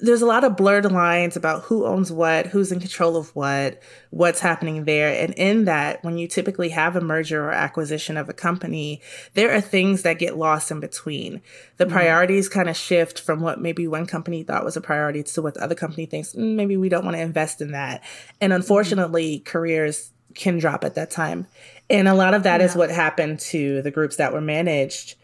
there's 0.00 0.22
a 0.22 0.26
lot 0.26 0.42
of 0.42 0.56
blurred 0.56 0.90
lines 0.90 1.36
about 1.36 1.62
who 1.64 1.84
owns 1.84 2.10
what, 2.10 2.46
who's 2.46 2.72
in 2.72 2.80
control 2.80 3.16
of 3.16 3.34
what, 3.36 3.80
what's 4.10 4.40
happening 4.40 4.84
there. 4.84 5.08
And 5.08 5.34
in 5.34 5.66
that, 5.66 6.02
when 6.02 6.18
you 6.18 6.26
typically 6.26 6.70
have 6.70 6.96
a 6.96 7.00
merger 7.00 7.44
or 7.44 7.52
acquisition 7.52 8.16
of 8.16 8.28
a 8.28 8.32
company, 8.32 9.00
there 9.34 9.52
are 9.52 9.60
things 9.60 10.02
that 10.02 10.18
get 10.18 10.36
lost 10.36 10.70
in 10.70 10.80
between. 10.80 11.42
The 11.76 11.84
mm-hmm. 11.84 11.92
priorities 11.92 12.48
kind 12.48 12.68
of 12.68 12.76
shift 12.76 13.20
from 13.20 13.40
what 13.40 13.60
maybe 13.60 13.86
one 13.86 14.06
company 14.06 14.42
thought 14.42 14.64
was 14.64 14.76
a 14.76 14.80
priority 14.80 15.22
to 15.22 15.42
what 15.42 15.54
the 15.54 15.62
other 15.62 15.74
company 15.74 16.06
thinks, 16.06 16.32
mm, 16.32 16.56
maybe 16.56 16.76
we 16.76 16.88
don't 16.88 17.04
want 17.04 17.16
to 17.16 17.22
invest 17.22 17.60
in 17.60 17.72
that. 17.72 18.02
And 18.40 18.52
mm-hmm. 18.52 18.60
unfortunately, 18.60 19.36
mm-hmm. 19.36 19.44
careers 19.44 20.10
can 20.34 20.58
drop 20.58 20.84
at 20.84 20.94
that 20.94 21.10
time. 21.10 21.46
And 21.90 22.08
a 22.08 22.14
lot 22.14 22.34
of 22.34 22.44
that 22.44 22.60
yeah. 22.60 22.66
is 22.66 22.74
what 22.74 22.90
happened 22.90 23.40
to 23.40 23.82
the 23.82 23.90
groups 23.90 24.16
that 24.16 24.32
were 24.32 24.40
managed 24.40 25.16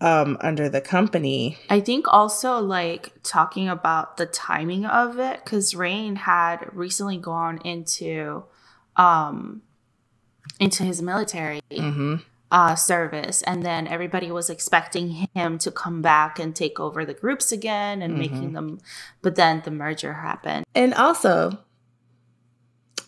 um, 0.00 0.36
under 0.40 0.68
the 0.68 0.80
company. 0.80 1.58
I 1.70 1.80
think 1.80 2.06
also 2.08 2.58
like 2.58 3.12
talking 3.22 3.68
about 3.68 4.16
the 4.16 4.26
timing 4.26 4.84
of 4.84 5.18
it, 5.18 5.44
because 5.44 5.74
Rain 5.74 6.16
had 6.16 6.68
recently 6.72 7.16
gone 7.16 7.58
into 7.64 8.44
um, 8.96 9.62
into 10.58 10.84
his 10.84 11.02
military 11.02 11.60
mm-hmm. 11.70 12.16
uh, 12.50 12.74
service, 12.74 13.42
and 13.42 13.62
then 13.62 13.86
everybody 13.86 14.30
was 14.30 14.48
expecting 14.48 15.28
him 15.34 15.58
to 15.58 15.70
come 15.70 16.02
back 16.02 16.38
and 16.38 16.54
take 16.54 16.80
over 16.80 17.04
the 17.04 17.14
groups 17.14 17.52
again 17.52 18.00
and 18.02 18.12
mm-hmm. 18.12 18.20
making 18.20 18.52
them, 18.52 18.78
but 19.22 19.36
then 19.36 19.62
the 19.64 19.70
merger 19.70 20.14
happened. 20.14 20.64
And 20.74 20.94
also, 20.94 21.58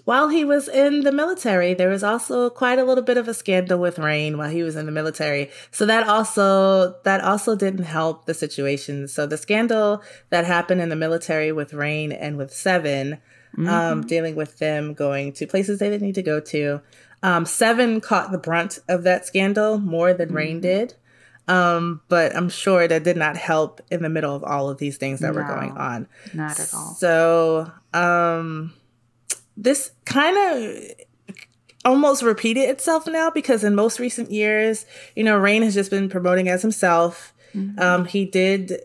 while 0.08 0.30
he 0.30 0.42
was 0.42 0.68
in 0.68 1.02
the 1.02 1.12
military, 1.12 1.74
there 1.74 1.90
was 1.90 2.02
also 2.02 2.48
quite 2.48 2.78
a 2.78 2.84
little 2.84 3.04
bit 3.04 3.18
of 3.18 3.28
a 3.28 3.34
scandal 3.34 3.78
with 3.78 3.98
Rain 3.98 4.38
while 4.38 4.48
he 4.48 4.62
was 4.62 4.74
in 4.74 4.86
the 4.86 4.90
military. 4.90 5.50
So 5.70 5.84
that 5.84 6.08
also 6.08 6.94
that 7.02 7.20
also 7.20 7.54
didn't 7.54 7.84
help 7.84 8.24
the 8.24 8.32
situation. 8.32 9.06
So 9.06 9.26
the 9.26 9.36
scandal 9.36 10.02
that 10.30 10.46
happened 10.46 10.80
in 10.80 10.88
the 10.88 10.96
military 10.96 11.52
with 11.52 11.74
Rain 11.74 12.10
and 12.10 12.38
with 12.38 12.54
Seven, 12.54 13.18
um, 13.58 13.64
mm-hmm. 13.66 13.68
um, 13.68 14.06
dealing 14.06 14.34
with 14.34 14.56
them 14.56 14.94
going 14.94 15.34
to 15.34 15.46
places 15.46 15.78
they 15.78 15.90
didn't 15.90 16.06
need 16.06 16.14
to 16.14 16.22
go 16.22 16.40
to. 16.40 16.80
Um, 17.22 17.44
Seven 17.44 18.00
caught 18.00 18.32
the 18.32 18.38
brunt 18.38 18.78
of 18.88 19.02
that 19.02 19.26
scandal 19.26 19.76
more 19.76 20.14
than 20.14 20.28
mm-hmm. 20.28 20.36
Rain 20.38 20.60
did. 20.62 20.94
Um, 21.48 22.00
but 22.08 22.34
I'm 22.34 22.48
sure 22.48 22.88
that 22.88 23.04
did 23.04 23.18
not 23.18 23.36
help 23.36 23.82
in 23.90 24.02
the 24.02 24.08
middle 24.08 24.34
of 24.34 24.42
all 24.42 24.70
of 24.70 24.78
these 24.78 24.96
things 24.96 25.20
that 25.20 25.34
no, 25.34 25.40
were 25.42 25.46
going 25.46 25.72
on. 25.72 26.08
Not 26.32 26.58
at 26.58 26.72
all. 26.72 26.94
So, 26.94 27.70
um, 27.92 28.72
this 29.58 29.90
kind 30.04 30.38
of 30.38 30.82
almost 31.84 32.22
repeated 32.22 32.68
itself 32.68 33.06
now 33.06 33.28
because 33.28 33.64
in 33.64 33.74
most 33.74 33.98
recent 33.98 34.30
years, 34.30 34.86
you 35.16 35.24
know, 35.24 35.36
Rain 35.36 35.62
has 35.62 35.74
just 35.74 35.90
been 35.90 36.08
promoting 36.08 36.48
as 36.48 36.62
himself. 36.62 37.34
Mm-hmm. 37.54 37.78
Um, 37.80 38.04
he 38.04 38.24
did 38.24 38.80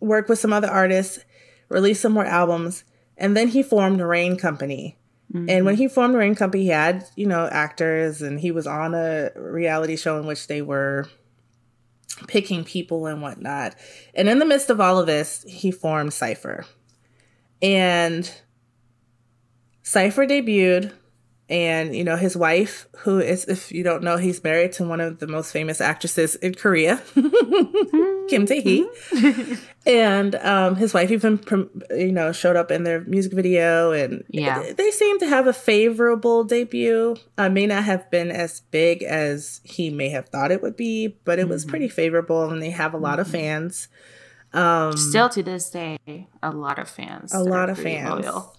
work 0.00 0.28
with 0.28 0.38
some 0.38 0.52
other 0.52 0.68
artists, 0.68 1.18
release 1.68 2.00
some 2.00 2.12
more 2.12 2.24
albums, 2.24 2.84
and 3.16 3.36
then 3.36 3.48
he 3.48 3.62
formed 3.62 4.00
Rain 4.00 4.36
Company. 4.36 4.96
Mm-hmm. 5.32 5.50
And 5.50 5.64
when 5.66 5.76
he 5.76 5.88
formed 5.88 6.14
Rain 6.14 6.36
Company, 6.36 6.64
he 6.64 6.68
had, 6.68 7.04
you 7.16 7.26
know, 7.26 7.48
actors 7.48 8.22
and 8.22 8.38
he 8.38 8.52
was 8.52 8.66
on 8.66 8.94
a 8.94 9.30
reality 9.34 9.96
show 9.96 10.20
in 10.20 10.26
which 10.26 10.46
they 10.46 10.62
were 10.62 11.08
picking 12.28 12.62
people 12.64 13.06
and 13.06 13.20
whatnot. 13.20 13.74
And 14.14 14.28
in 14.28 14.38
the 14.38 14.46
midst 14.46 14.70
of 14.70 14.80
all 14.80 14.98
of 15.00 15.06
this, 15.06 15.44
he 15.48 15.72
formed 15.72 16.12
Cypher. 16.12 16.64
And 17.60 18.30
Cypher 19.86 20.26
debuted, 20.26 20.92
and 21.48 21.94
you 21.94 22.02
know 22.02 22.16
his 22.16 22.36
wife, 22.36 22.88
who 22.96 23.20
is, 23.20 23.44
if 23.44 23.70
you 23.70 23.84
don't 23.84 24.02
know, 24.02 24.16
he's 24.16 24.42
married 24.42 24.72
to 24.72 24.84
one 24.84 25.00
of 25.00 25.20
the 25.20 25.28
most 25.28 25.52
famous 25.52 25.80
actresses 25.80 26.34
in 26.34 26.56
Korea, 26.56 27.00
Kim 28.28 28.46
Tae 28.46 28.60
Hee, 28.60 28.88
and 29.86 30.34
um, 30.34 30.74
his 30.74 30.92
wife 30.92 31.12
even 31.12 31.38
you 31.90 32.10
know 32.10 32.32
showed 32.32 32.56
up 32.56 32.72
in 32.72 32.82
their 32.82 33.02
music 33.02 33.32
video, 33.32 33.92
and 33.92 34.24
yeah. 34.28 34.72
they 34.76 34.90
seem 34.90 35.20
to 35.20 35.28
have 35.28 35.46
a 35.46 35.52
favorable 35.52 36.42
debut. 36.42 37.14
Uh, 37.38 37.48
may 37.48 37.68
not 37.68 37.84
have 37.84 38.10
been 38.10 38.32
as 38.32 38.62
big 38.72 39.04
as 39.04 39.60
he 39.62 39.88
may 39.88 40.08
have 40.08 40.28
thought 40.30 40.50
it 40.50 40.62
would 40.62 40.76
be, 40.76 41.16
but 41.24 41.38
it 41.38 41.42
mm-hmm. 41.42 41.52
was 41.52 41.64
pretty 41.64 41.86
favorable, 41.86 42.50
and 42.50 42.60
they 42.60 42.70
have 42.70 42.92
a 42.92 42.98
lot 42.98 43.20
mm-hmm. 43.20 43.20
of 43.20 43.28
fans. 43.28 43.86
Um, 44.52 44.96
Still 44.96 45.28
to 45.28 45.44
this 45.44 45.70
day, 45.70 46.26
a 46.42 46.50
lot 46.50 46.80
of 46.80 46.88
fans. 46.88 47.32
A 47.32 47.38
lot 47.38 47.70
of 47.70 47.78
fans. 47.78 48.24
Loyal 48.24 48.56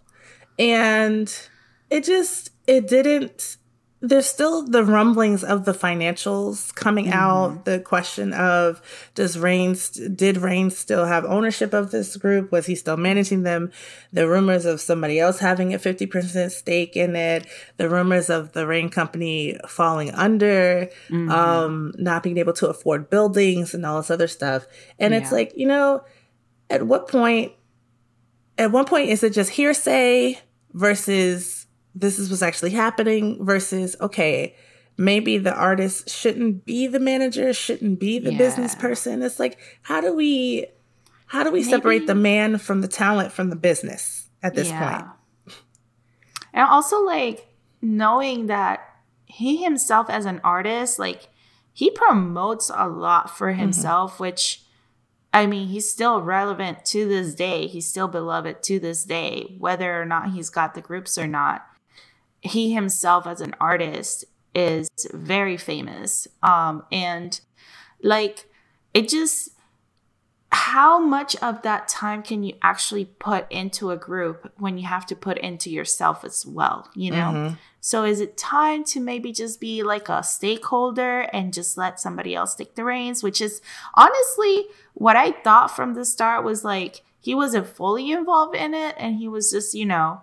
and 0.58 1.50
it 1.90 2.04
just 2.04 2.52
it 2.68 2.88
didn't 2.88 3.58
there's 4.00 4.28
still 4.28 4.62
the 4.64 4.84
rumblings 4.84 5.44
of 5.44 5.66
the 5.66 5.72
financials 5.72 6.74
coming 6.76 7.06
mm-hmm. 7.06 7.14
out 7.14 7.66
the 7.66 7.80
question 7.80 8.32
of 8.32 8.80
does 9.16 9.40
rain 9.40 9.76
did 10.16 10.38
rain 10.38 10.70
still 10.70 11.06
have 11.06 11.26
ownership 11.26 11.74
of 11.74 11.90
this 11.90 12.16
group 12.16 12.52
was 12.52 12.68
he 12.68 12.76
still 12.76 12.98
managing 12.98 13.42
them 13.42 13.72
the 14.14 14.28
rumors 14.28 14.66
of 14.66 14.80
somebody 14.80 15.20
else 15.20 15.40
having 15.40 15.74
a 15.74 15.80
50% 15.80 16.52
stake 16.52 16.96
in 16.96 17.16
it 17.16 17.48
the 17.78 17.90
rumors 17.90 18.30
of 18.30 18.54
the 18.54 18.68
rain 18.68 18.90
company 18.90 19.58
falling 19.68 20.12
under 20.12 20.90
mm-hmm. 21.10 21.32
um 21.32 21.92
not 21.98 22.22
being 22.22 22.38
able 22.38 22.54
to 22.54 22.68
afford 22.68 23.10
buildings 23.10 23.74
and 23.74 23.84
all 23.84 23.98
this 23.98 24.12
other 24.12 24.28
stuff 24.28 24.68
and 25.00 25.14
yeah. 25.14 25.20
it's 25.20 25.32
like 25.32 25.54
you 25.56 25.68
know 25.68 26.04
at 26.70 26.86
what 26.86 27.08
point 27.08 27.52
at 28.60 28.72
one 28.72 28.86
point 28.86 29.10
is 29.10 29.24
it 29.24 29.34
just 29.34 29.52
hearsay 29.52 30.40
versus 30.78 31.66
this 31.96 32.20
is 32.20 32.30
what's 32.30 32.44
actually 32.44 32.70
happening 32.70 33.44
versus 33.44 33.96
okay 34.00 34.56
maybe 34.96 35.38
the 35.40 35.54
artist 35.54 36.08
shouldn't 36.08 36.66
be 36.66 36.86
the 36.86 37.00
manager 37.00 37.52
shouldn't 37.52 38.00
be 38.00 38.20
the 38.20 38.32
yeah. 38.32 38.38
business 38.38 38.76
person 38.76 39.24
it's 39.24 39.40
like 39.40 39.58
how 39.82 40.00
do 40.00 40.14
we 40.16 40.68
how 41.26 41.44
do 41.44 41.52
we 41.52 41.60
maybe. 41.60 41.72
separate 41.72 42.06
the 42.06 42.14
man 42.14 42.60
from 42.60 42.82
the 42.82 42.88
talent 42.88 43.32
from 43.32 43.50
the 43.50 43.56
business 43.56 44.30
at 44.44 44.54
this 44.54 44.70
yeah. 44.70 45.02
point 45.02 45.58
and 46.54 46.70
also 46.70 47.04
like 47.04 47.48
knowing 47.82 48.46
that 48.46 48.82
he 49.26 49.58
himself 49.58 50.12
as 50.12 50.26
an 50.26 50.40
artist 50.44 51.00
like 51.00 51.28
he 51.74 51.90
promotes 51.90 52.70
a 52.74 52.88
lot 52.88 53.36
for 53.36 53.50
mm-hmm. 53.50 53.62
himself 53.62 54.14
mm-hmm. 54.14 54.24
which 54.24 54.62
I 55.34 55.46
mean, 55.46 55.68
he's 55.68 55.92
still 55.92 56.22
relevant 56.22 56.86
to 56.86 57.08
this 57.08 57.36
day. 57.36 57.68
He's 57.68 57.88
still 57.88 58.08
beloved 58.08 58.64
to 58.64 58.80
this 58.80 59.04
day, 59.04 59.56
whether 59.60 60.02
or 60.02 60.06
not 60.06 60.32
he's 60.32 60.50
got 60.50 60.74
the 60.74 60.82
groups 60.82 61.18
or 61.18 61.28
not. 61.28 61.66
He 62.42 62.74
himself, 62.74 63.28
as 63.28 63.42
an 63.42 63.56
artist, 63.60 64.26
is 64.56 64.90
very 65.14 65.58
famous. 65.58 66.28
Um, 66.42 66.84
and 66.92 67.40
like, 68.02 68.50
it 68.94 69.10
just, 69.10 69.50
how 70.52 71.00
much 71.00 71.36
of 71.38 71.62
that 71.64 71.88
time 71.88 72.24
can 72.24 72.44
you 72.44 72.54
actually 72.62 73.06
put 73.06 73.52
into 73.52 73.92
a 73.92 73.98
group 73.98 74.52
when 74.58 74.78
you 74.78 74.86
have 74.88 75.06
to 75.08 75.16
put 75.16 75.38
into 75.38 75.70
yourself 75.70 76.24
as 76.24 76.46
well, 76.46 76.90
you 76.96 77.12
know? 77.12 77.32
Mm-hmm. 77.34 77.56
So 77.82 78.04
is 78.04 78.20
it 78.20 78.38
time 78.38 78.84
to 78.86 79.00
maybe 79.00 79.32
just 79.32 79.62
be 79.62 79.82
like 79.82 80.10
a 80.10 80.22
stakeholder 80.22 81.22
and 81.34 81.54
just 81.54 81.78
let 81.78 82.00
somebody 82.02 82.36
else 82.36 82.54
take 82.54 82.76
the 82.76 82.84
reins, 82.84 83.24
which 83.24 83.40
is 83.40 83.62
honestly 83.94 84.66
what 84.94 85.16
I 85.16 85.32
thought 85.32 85.76
from 85.76 85.94
the 85.94 86.04
start 86.04 86.44
was 86.44 86.66
like 86.66 87.02
he 87.22 87.34
wasn't 87.34 87.68
fully 87.68 88.12
involved 88.12 88.56
in 88.56 88.74
it 88.74 88.96
and 88.98 89.16
he 89.16 89.30
was 89.30 89.52
just, 89.52 89.74
you 89.74 89.86
know, 89.86 90.22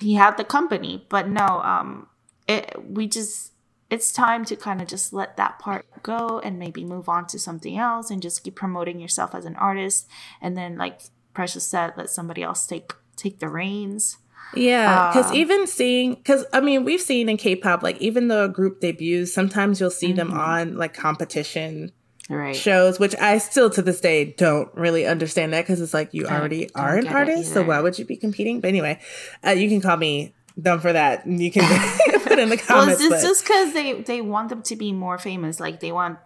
he 0.00 0.14
had 0.14 0.36
the 0.36 0.44
company, 0.44 1.06
but 1.08 1.28
no, 1.28 1.46
um 1.46 2.08
it 2.46 2.74
we 2.86 3.06
just 3.06 3.53
it's 3.90 4.12
time 4.12 4.44
to 4.46 4.56
kind 4.56 4.80
of 4.80 4.88
just 4.88 5.12
let 5.12 5.36
that 5.36 5.58
part 5.58 5.86
go 6.02 6.40
and 6.40 6.58
maybe 6.58 6.84
move 6.84 7.08
on 7.08 7.26
to 7.26 7.38
something 7.38 7.76
else 7.78 8.10
and 8.10 8.22
just 8.22 8.42
keep 8.42 8.56
promoting 8.56 8.98
yourself 8.98 9.34
as 9.34 9.44
an 9.44 9.56
artist 9.56 10.08
and 10.40 10.56
then 10.56 10.76
like 10.76 11.02
Precious 11.34 11.66
said 11.66 11.92
let 11.96 12.10
somebody 12.10 12.42
else 12.42 12.66
take 12.66 12.92
take 13.16 13.40
the 13.40 13.48
reins. 13.48 14.18
Yeah, 14.54 15.10
because 15.10 15.30
um, 15.30 15.36
even 15.36 15.66
seeing, 15.66 16.14
because 16.14 16.44
I 16.52 16.60
mean, 16.60 16.84
we've 16.84 17.00
seen 17.00 17.28
in 17.28 17.36
K-pop, 17.36 17.82
like 17.82 17.98
even 17.98 18.28
though 18.28 18.44
a 18.44 18.48
group 18.48 18.80
debuts, 18.80 19.32
sometimes 19.32 19.80
you'll 19.80 19.90
see 19.90 20.08
mm-hmm. 20.08 20.16
them 20.16 20.32
on 20.32 20.76
like 20.76 20.94
competition 20.94 21.92
right. 22.28 22.54
shows, 22.54 23.00
which 23.00 23.16
I 23.16 23.38
still 23.38 23.70
to 23.70 23.82
this 23.82 24.00
day 24.00 24.26
don't 24.26 24.72
really 24.74 25.06
understand 25.06 25.52
that 25.54 25.62
because 25.62 25.80
it's 25.80 25.94
like 25.94 26.14
you 26.14 26.26
already 26.26 26.72
are 26.74 26.96
an 26.96 27.08
artist, 27.08 27.52
so 27.52 27.62
why 27.62 27.80
would 27.80 27.98
you 27.98 28.04
be 28.04 28.16
competing? 28.16 28.60
But 28.60 28.68
anyway, 28.68 29.00
uh, 29.44 29.50
you 29.50 29.68
can 29.68 29.80
call 29.80 29.96
me 29.96 30.34
dumb 30.60 30.80
for 30.80 30.92
that. 30.92 31.26
You 31.26 31.50
can 31.50 31.62
put 32.22 32.38
in 32.38 32.48
the 32.48 32.56
comments. 32.56 33.00
well, 33.00 33.12
it's 33.12 33.22
just 33.22 33.44
because 33.44 33.72
they 33.72 34.02
they 34.02 34.20
want 34.20 34.48
them 34.48 34.62
to 34.62 34.76
be 34.76 34.92
more 34.92 35.18
famous, 35.18 35.60
like 35.60 35.80
they 35.80 35.92
want 35.92 36.18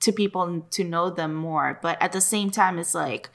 to 0.00 0.12
people 0.12 0.66
to 0.70 0.84
know 0.84 1.10
them 1.10 1.34
more, 1.34 1.78
but 1.82 2.00
at 2.00 2.12
the 2.12 2.20
same 2.20 2.50
time, 2.50 2.78
it's 2.78 2.94
like 2.94 3.30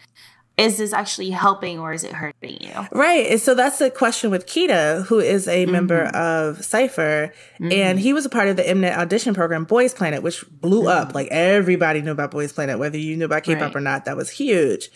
is 0.58 0.78
this 0.78 0.94
actually 0.94 1.32
helping 1.32 1.80
or 1.80 1.92
is 1.92 2.04
it 2.04 2.14
hurting 2.14 2.58
you? 2.62 2.88
Right. 2.92 3.40
So 3.42 3.56
that's 3.56 3.80
the 3.80 3.90
question 3.90 4.32
with 4.32 4.46
Keita, 4.46 5.06
who 5.06 5.20
is 5.20 5.48
a 5.48 5.64
mm-hmm. 5.64 5.72
member 5.72 6.04
of 6.04 6.64
Cypher. 6.64 7.34
Mm-hmm. 7.60 7.72
And 7.72 8.00
he 8.00 8.14
was 8.14 8.26
a 8.26 8.30
part 8.30 8.48
of 8.48 8.56
the 8.56 8.64
Mnet 8.64 8.96
audition 8.96 9.34
program, 9.34 9.66
Boys 9.66 9.94
Planet, 9.94 10.24
which 10.24 10.46
blew 10.50 10.84
mm-hmm. 10.84 11.08
up. 11.10 11.14
Like 11.14 11.28
everybody 11.30 12.02
knew 12.02 12.12
about 12.12 12.32
Boys 12.32 12.54
Planet, 12.54 12.80
whether 12.80 12.98
you 12.98 13.18
knew 13.18 13.26
about 13.26 13.44
K 13.44 13.56
pop 13.56 13.64
right. 13.64 13.76
or 13.76 13.82
not. 13.82 14.06
That 14.06 14.16
was 14.16 14.30
huge. 14.30 14.90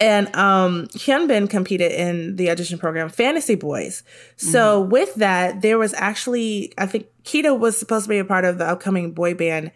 And 0.00 0.34
um, 0.34 0.86
Hyunbin 0.88 1.48
competed 1.48 1.92
in 1.92 2.36
the 2.36 2.50
audition 2.50 2.78
program 2.78 3.08
Fantasy 3.08 3.54
Boys. 3.54 4.02
So 4.36 4.82
mm-hmm. 4.82 4.90
with 4.90 5.14
that, 5.16 5.62
there 5.62 5.78
was 5.78 5.94
actually, 5.94 6.72
I 6.76 6.86
think 6.86 7.06
Keita 7.22 7.56
was 7.56 7.76
supposed 7.76 8.06
to 8.06 8.08
be 8.08 8.18
a 8.18 8.24
part 8.24 8.44
of 8.44 8.58
the 8.58 8.66
upcoming 8.66 9.12
boy 9.12 9.34
band 9.34 9.70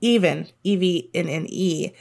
Even, 0.00 0.48
E 0.62 0.76
V 0.76 1.10
N 1.14 1.28
N 1.28 1.46
E 1.48 1.92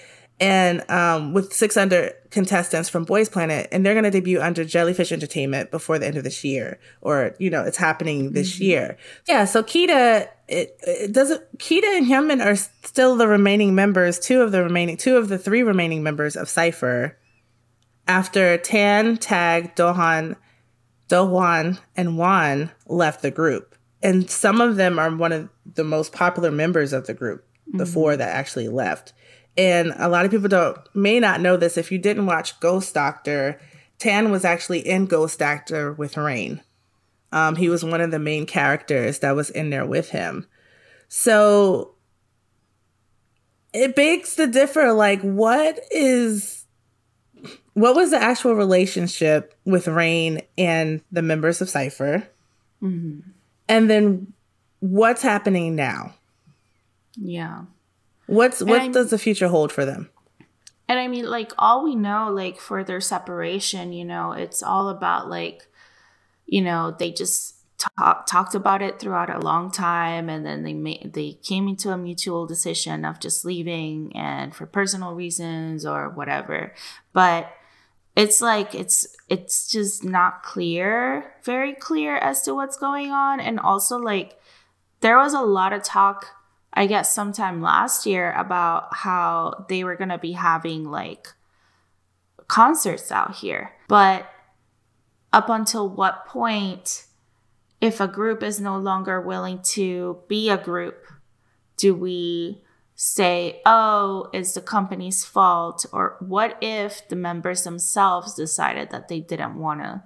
and 0.42 0.90
um, 0.90 1.34
with 1.34 1.54
six 1.54 1.78
under 1.78 2.12
contestants 2.32 2.90
from 2.90 3.06
Boys 3.06 3.30
Planet, 3.30 3.68
and 3.72 3.86
they're 3.86 3.94
going 3.94 4.06
to 4.06 4.10
debut 4.10 4.42
under 4.42 4.66
Jellyfish 4.66 5.12
Entertainment 5.12 5.70
before 5.70 6.00
the 6.00 6.08
end 6.08 6.18
of 6.18 6.24
this 6.24 6.44
year, 6.44 6.80
or 7.01 7.36
you 7.38 7.51
know, 7.51 7.63
it's 7.63 7.78
happening 7.78 8.32
this 8.32 8.56
mm-hmm. 8.56 8.63
year. 8.63 8.98
Yeah, 9.30 9.46
so 9.46 9.62
Keita, 9.62 10.28
it, 10.48 10.78
it 10.82 11.13
doesn't. 11.13 11.60
Keita 11.60 11.96
and 11.96 12.08
Hyunbin 12.08 12.44
are 12.44 12.56
still 12.56 13.16
the 13.16 13.28
remaining 13.28 13.75
members, 13.75 14.18
two 14.18 14.42
of 14.42 14.51
the 14.51 14.63
remaining, 14.63 14.98
two 14.98 15.16
of 15.16 15.30
the 15.30 15.38
three 15.38 15.62
remaining 15.62 16.01
members 16.01 16.36
of 16.36 16.50
Cypher. 16.50 17.16
After 18.12 18.58
Tan, 18.58 19.15
Tag, 19.15 19.74
Dohan, 19.74 20.36
Dohwan, 21.08 21.80
and 21.96 22.18
Wan 22.18 22.70
left 22.86 23.22
the 23.22 23.32
group, 23.32 23.74
and 24.03 24.30
some 24.30 24.60
of 24.60 24.75
them 24.75 25.00
are 25.00 25.15
one 25.15 25.32
of 25.32 25.48
the 25.75 25.86
most 25.86 26.12
popular 26.12 26.51
members 26.51 26.91
of 26.91 27.08
the 27.08 27.13
group, 27.13 27.46
mm-hmm. 27.70 27.77
the 27.77 27.86
four 27.86 28.18
that 28.18 28.36
actually 28.36 28.68
left. 28.68 29.13
And 29.56 29.94
a 29.96 30.10
lot 30.10 30.25
of 30.25 30.32
people 30.32 30.50
don't 30.50 30.77
may 30.94 31.22
not 31.22 31.39
know 31.39 31.56
this. 31.56 31.77
If 31.77 31.89
you 31.89 32.00
didn't 32.00 32.25
watch 32.25 32.60
Ghost 32.60 32.94
Doctor, 32.94 33.62
Tan 33.98 34.30
was 34.30 34.44
actually 34.44 34.86
in 34.86 35.06
Ghost 35.06 35.39
Doctor 35.39 35.94
with 35.94 36.18
Rain. 36.18 36.62
Um, 37.32 37.56
he 37.56 37.70
was 37.70 37.86
one 37.86 38.01
of 38.01 38.12
the 38.12 38.20
main 38.20 38.46
characters 38.46 39.20
that 39.20 39.38
was 39.38 39.50
in 39.50 39.70
there 39.70 39.86
with 39.86 40.10
him. 40.10 40.48
So 41.08 41.96
it 43.72 43.96
begs 43.96 44.36
to 44.36 44.48
differ 44.48 44.91
like 44.91 45.22
what 45.22 45.80
is 45.91 46.61
what 47.74 47.96
was 47.96 48.12
the 48.12 48.22
actual 48.22 48.56
relationship 48.56 49.56
with 49.66 49.88
Rain 49.88 50.42
and 50.58 51.01
the 51.12 51.22
members 51.22 51.62
of 51.62 51.70
Cypher? 51.70 52.28
Mm-hmm. 52.82 53.30
And 53.68 53.90
then 53.90 54.34
what's 54.80 55.22
happening 55.22 55.75
now? 55.75 56.13
Yeah. 57.16 57.63
What's 58.28 58.62
what 58.62 58.92
does 58.92 59.10
the 59.10 59.18
future 59.18 59.48
hold 59.48 59.72
for 59.72 59.86
them? 59.86 60.10
And 60.88 61.00
I 61.00 61.08
mean, 61.08 61.30
like 61.30 61.54
all 61.58 61.84
we 61.84 61.96
know, 61.96 62.30
like 62.32 62.60
for 62.60 62.84
their 62.84 63.00
separation, 63.00 63.94
you 63.94 64.04
know, 64.04 64.34
it's 64.34 64.62
all 64.62 64.90
about 64.90 65.30
like, 65.30 65.68
you 66.46 66.62
know, 66.62 66.96
they 66.98 67.12
just 67.12 67.56
talk, 67.78 68.25
talked 68.25 68.56
about 68.56 68.82
it 68.82 69.00
throughout 69.00 69.30
a 69.30 69.40
long 69.40 69.72
time, 69.72 70.30
and 70.30 70.46
then 70.46 70.63
they 70.63 70.74
made 70.74 71.12
they 71.13 71.34
came 71.44 71.68
into 71.68 71.92
a 71.92 71.98
mutual 71.98 72.46
decision 72.46 73.06
of 73.06 73.20
just 73.20 73.46
leaving 73.46 74.16
and 74.16 74.54
for 74.54 74.66
personal 74.66 75.13
reasons 75.13 75.86
or 75.86 76.10
whatever. 76.10 76.74
But 77.13 77.51
it's 78.22 78.40
like 78.40 78.75
it's 78.75 79.08
it's 79.30 79.68
just 79.68 80.04
not 80.04 80.44
clear, 80.44 81.34
very 81.44 81.74
clear 81.74 82.18
as 82.18 82.44
to 82.44 82.54
what's 82.54 82.78
going 82.78 83.10
on, 83.10 83.40
and 83.40 83.60
also 83.60 83.98
like 83.98 84.38
there 85.00 85.18
was 85.18 85.34
a 85.34 85.42
lot 85.42 85.74
of 85.74 85.84
talk 85.84 86.28
I 86.74 86.86
guess 86.86 87.13
sometime 87.13 87.62
last 87.62 88.06
year 88.06 88.32
about 88.34 88.96
how 88.96 89.66
they 89.70 89.84
were 89.84 89.96
going 89.96 90.10
to 90.10 90.18
be 90.20 90.34
having 90.34 90.86
like 90.86 91.30
concerts 92.48 93.12
out 93.12 93.36
here. 93.36 93.74
But 93.88 94.30
up 95.34 95.50
until 95.50 95.90
what 95.90 96.28
point, 96.28 97.06
if 97.82 98.00
a 98.00 98.08
group 98.08 98.44
is 98.44 98.62
no 98.62 98.78
longer 98.78 99.20
willing 99.20 99.62
to 99.74 100.20
be 100.28 100.50
a 100.50 100.58
group, 100.58 101.04
do 101.75 101.96
we 101.96 102.62
say, 102.96 103.62
oh, 103.66 104.30
it's 104.34 104.54
the 104.54 104.62
company's 104.62 105.26
fault? 105.26 105.86
Or 105.92 106.18
what 106.20 106.58
if 106.62 107.08
the 107.08 107.16
members 107.16 107.64
themselves 107.64 108.34
decided 108.34 108.92
that 108.92 109.08
they 109.08 109.20
didn't 109.20 109.56
want 109.56 109.82
to 109.82 110.04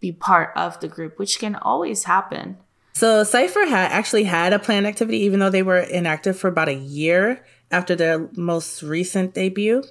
be 0.00 0.12
part 0.12 0.52
of 0.56 0.80
the 0.80 0.88
group, 0.88 1.18
which 1.18 1.38
can 1.38 1.56
always 1.56 2.04
happen? 2.04 2.56
So 2.92 3.24
Cypher 3.24 3.66
had 3.66 3.92
actually 3.92 4.24
had 4.24 4.52
a 4.52 4.58
planned 4.58 4.86
activity, 4.86 5.18
even 5.18 5.40
though 5.40 5.50
they 5.50 5.62
were 5.62 5.78
inactive 5.78 6.38
for 6.38 6.48
about 6.48 6.68
a 6.68 6.74
year 6.74 7.44
after 7.70 7.94
their 7.94 8.28
most 8.36 8.82
recent 8.82 9.34
debut. 9.34 9.82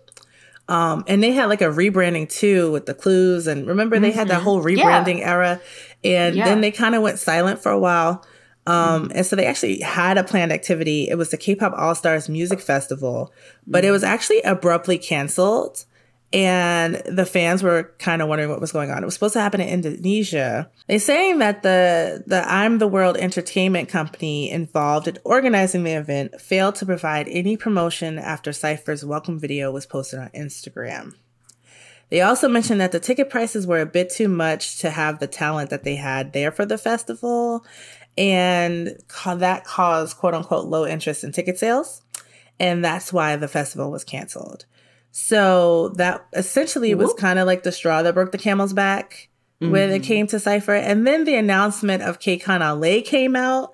Um, 0.67 1.03
and 1.07 1.23
they 1.23 1.31
had 1.31 1.47
like 1.47 1.61
a 1.61 1.65
rebranding 1.65 2.29
too 2.29 2.71
with 2.71 2.85
the 2.85 2.93
clues. 2.93 3.47
And 3.47 3.67
remember, 3.67 3.95
mm-hmm. 3.95 4.03
they 4.03 4.11
had 4.11 4.27
that 4.27 4.35
mm-hmm. 4.35 4.43
whole 4.43 4.63
rebranding 4.63 5.19
yeah. 5.19 5.29
era. 5.29 5.61
And 6.03 6.35
yeah. 6.35 6.45
then 6.45 6.61
they 6.61 6.71
kind 6.71 6.93
of 6.93 7.01
went 7.01 7.19
silent 7.19 7.61
for 7.61 7.71
a 7.71 7.79
while. 7.79 8.23
Um. 8.69 9.11
And 9.15 9.25
so 9.25 9.35
they 9.35 9.45
actually 9.45 9.79
had 9.79 10.17
a 10.17 10.23
planned 10.23 10.51
activity. 10.51 11.07
It 11.09 11.15
was 11.15 11.29
the 11.31 11.37
K 11.37 11.55
pop 11.55 11.73
All 11.75 11.95
Stars 11.95 12.29
Music 12.29 12.59
Festival, 12.59 13.33
but 13.65 13.83
it 13.83 13.91
was 13.91 14.03
actually 14.03 14.41
abruptly 14.41 14.97
canceled 14.97 15.85
and 16.31 17.01
the 17.07 17.25
fans 17.25 17.63
were 17.63 17.91
kind 17.97 18.21
of 18.21 18.27
wondering 18.27 18.49
what 18.49 18.61
was 18.61 18.71
going 18.71 18.91
on. 18.91 19.01
It 19.01 19.05
was 19.05 19.15
supposed 19.15 19.33
to 19.33 19.41
happen 19.41 19.61
in 19.61 19.69
Indonesia. 19.69 20.69
They're 20.87 20.99
saying 20.99 21.39
that 21.39 21.63
the 21.63 22.23
the 22.27 22.47
I'm 22.51 22.77
the 22.77 22.87
World 22.87 23.17
Entertainment 23.17 23.89
Company 23.89 24.51
involved 24.51 25.07
in 25.07 25.17
organizing 25.23 25.83
the 25.83 25.93
event 25.93 26.39
failed 26.39 26.75
to 26.75 26.85
provide 26.85 27.27
any 27.29 27.57
promotion 27.57 28.19
after 28.19 28.53
Cypher's 28.53 29.03
welcome 29.03 29.39
video 29.39 29.71
was 29.71 29.87
posted 29.87 30.19
on 30.19 30.29
Instagram. 30.29 31.15
They 32.09 32.21
also 32.21 32.47
mentioned 32.47 32.81
that 32.81 32.91
the 32.91 32.99
ticket 32.99 33.29
prices 33.29 33.67
were 33.67 33.81
a 33.81 33.85
bit 33.85 34.09
too 34.09 34.27
much 34.27 34.79
to 34.79 34.89
have 34.89 35.19
the 35.19 35.27
talent 35.27 35.69
that 35.69 35.83
they 35.83 35.95
had 35.95 36.33
there 36.33 36.51
for 36.51 36.65
the 36.65 36.77
festival, 36.77 37.63
and 38.19 38.97
that 39.25 39.63
caused 39.63 40.17
quote 40.17 40.33
unquote 40.33 40.65
low 40.65 40.85
interest 40.85 41.23
in 41.23 41.31
ticket 41.31 41.57
sales. 41.57 42.01
And 42.59 42.83
that's 42.83 43.13
why 43.13 43.37
the 43.37 43.47
festival 43.47 43.89
was 43.89 44.03
canceled. 44.03 44.65
So 45.11 45.89
that 45.95 46.27
essentially 46.33 46.93
Whoop. 46.93 47.07
was 47.07 47.13
kind 47.13 47.39
of 47.39 47.47
like 47.47 47.63
the 47.63 47.71
straw 47.71 48.03
that 48.03 48.13
broke 48.13 48.33
the 48.33 48.37
camel's 48.37 48.73
back 48.73 49.29
mm-hmm. 49.61 49.71
when 49.71 49.89
it 49.89 50.01
mm-hmm. 50.01 50.03
came 50.03 50.27
to 50.27 50.39
Cypher. 50.39 50.75
And 50.75 51.07
then 51.07 51.23
the 51.23 51.35
announcement 51.35 52.03
of 52.03 52.19
KCON 52.19 52.59
LA 52.59 53.01
came 53.03 53.37
out 53.37 53.71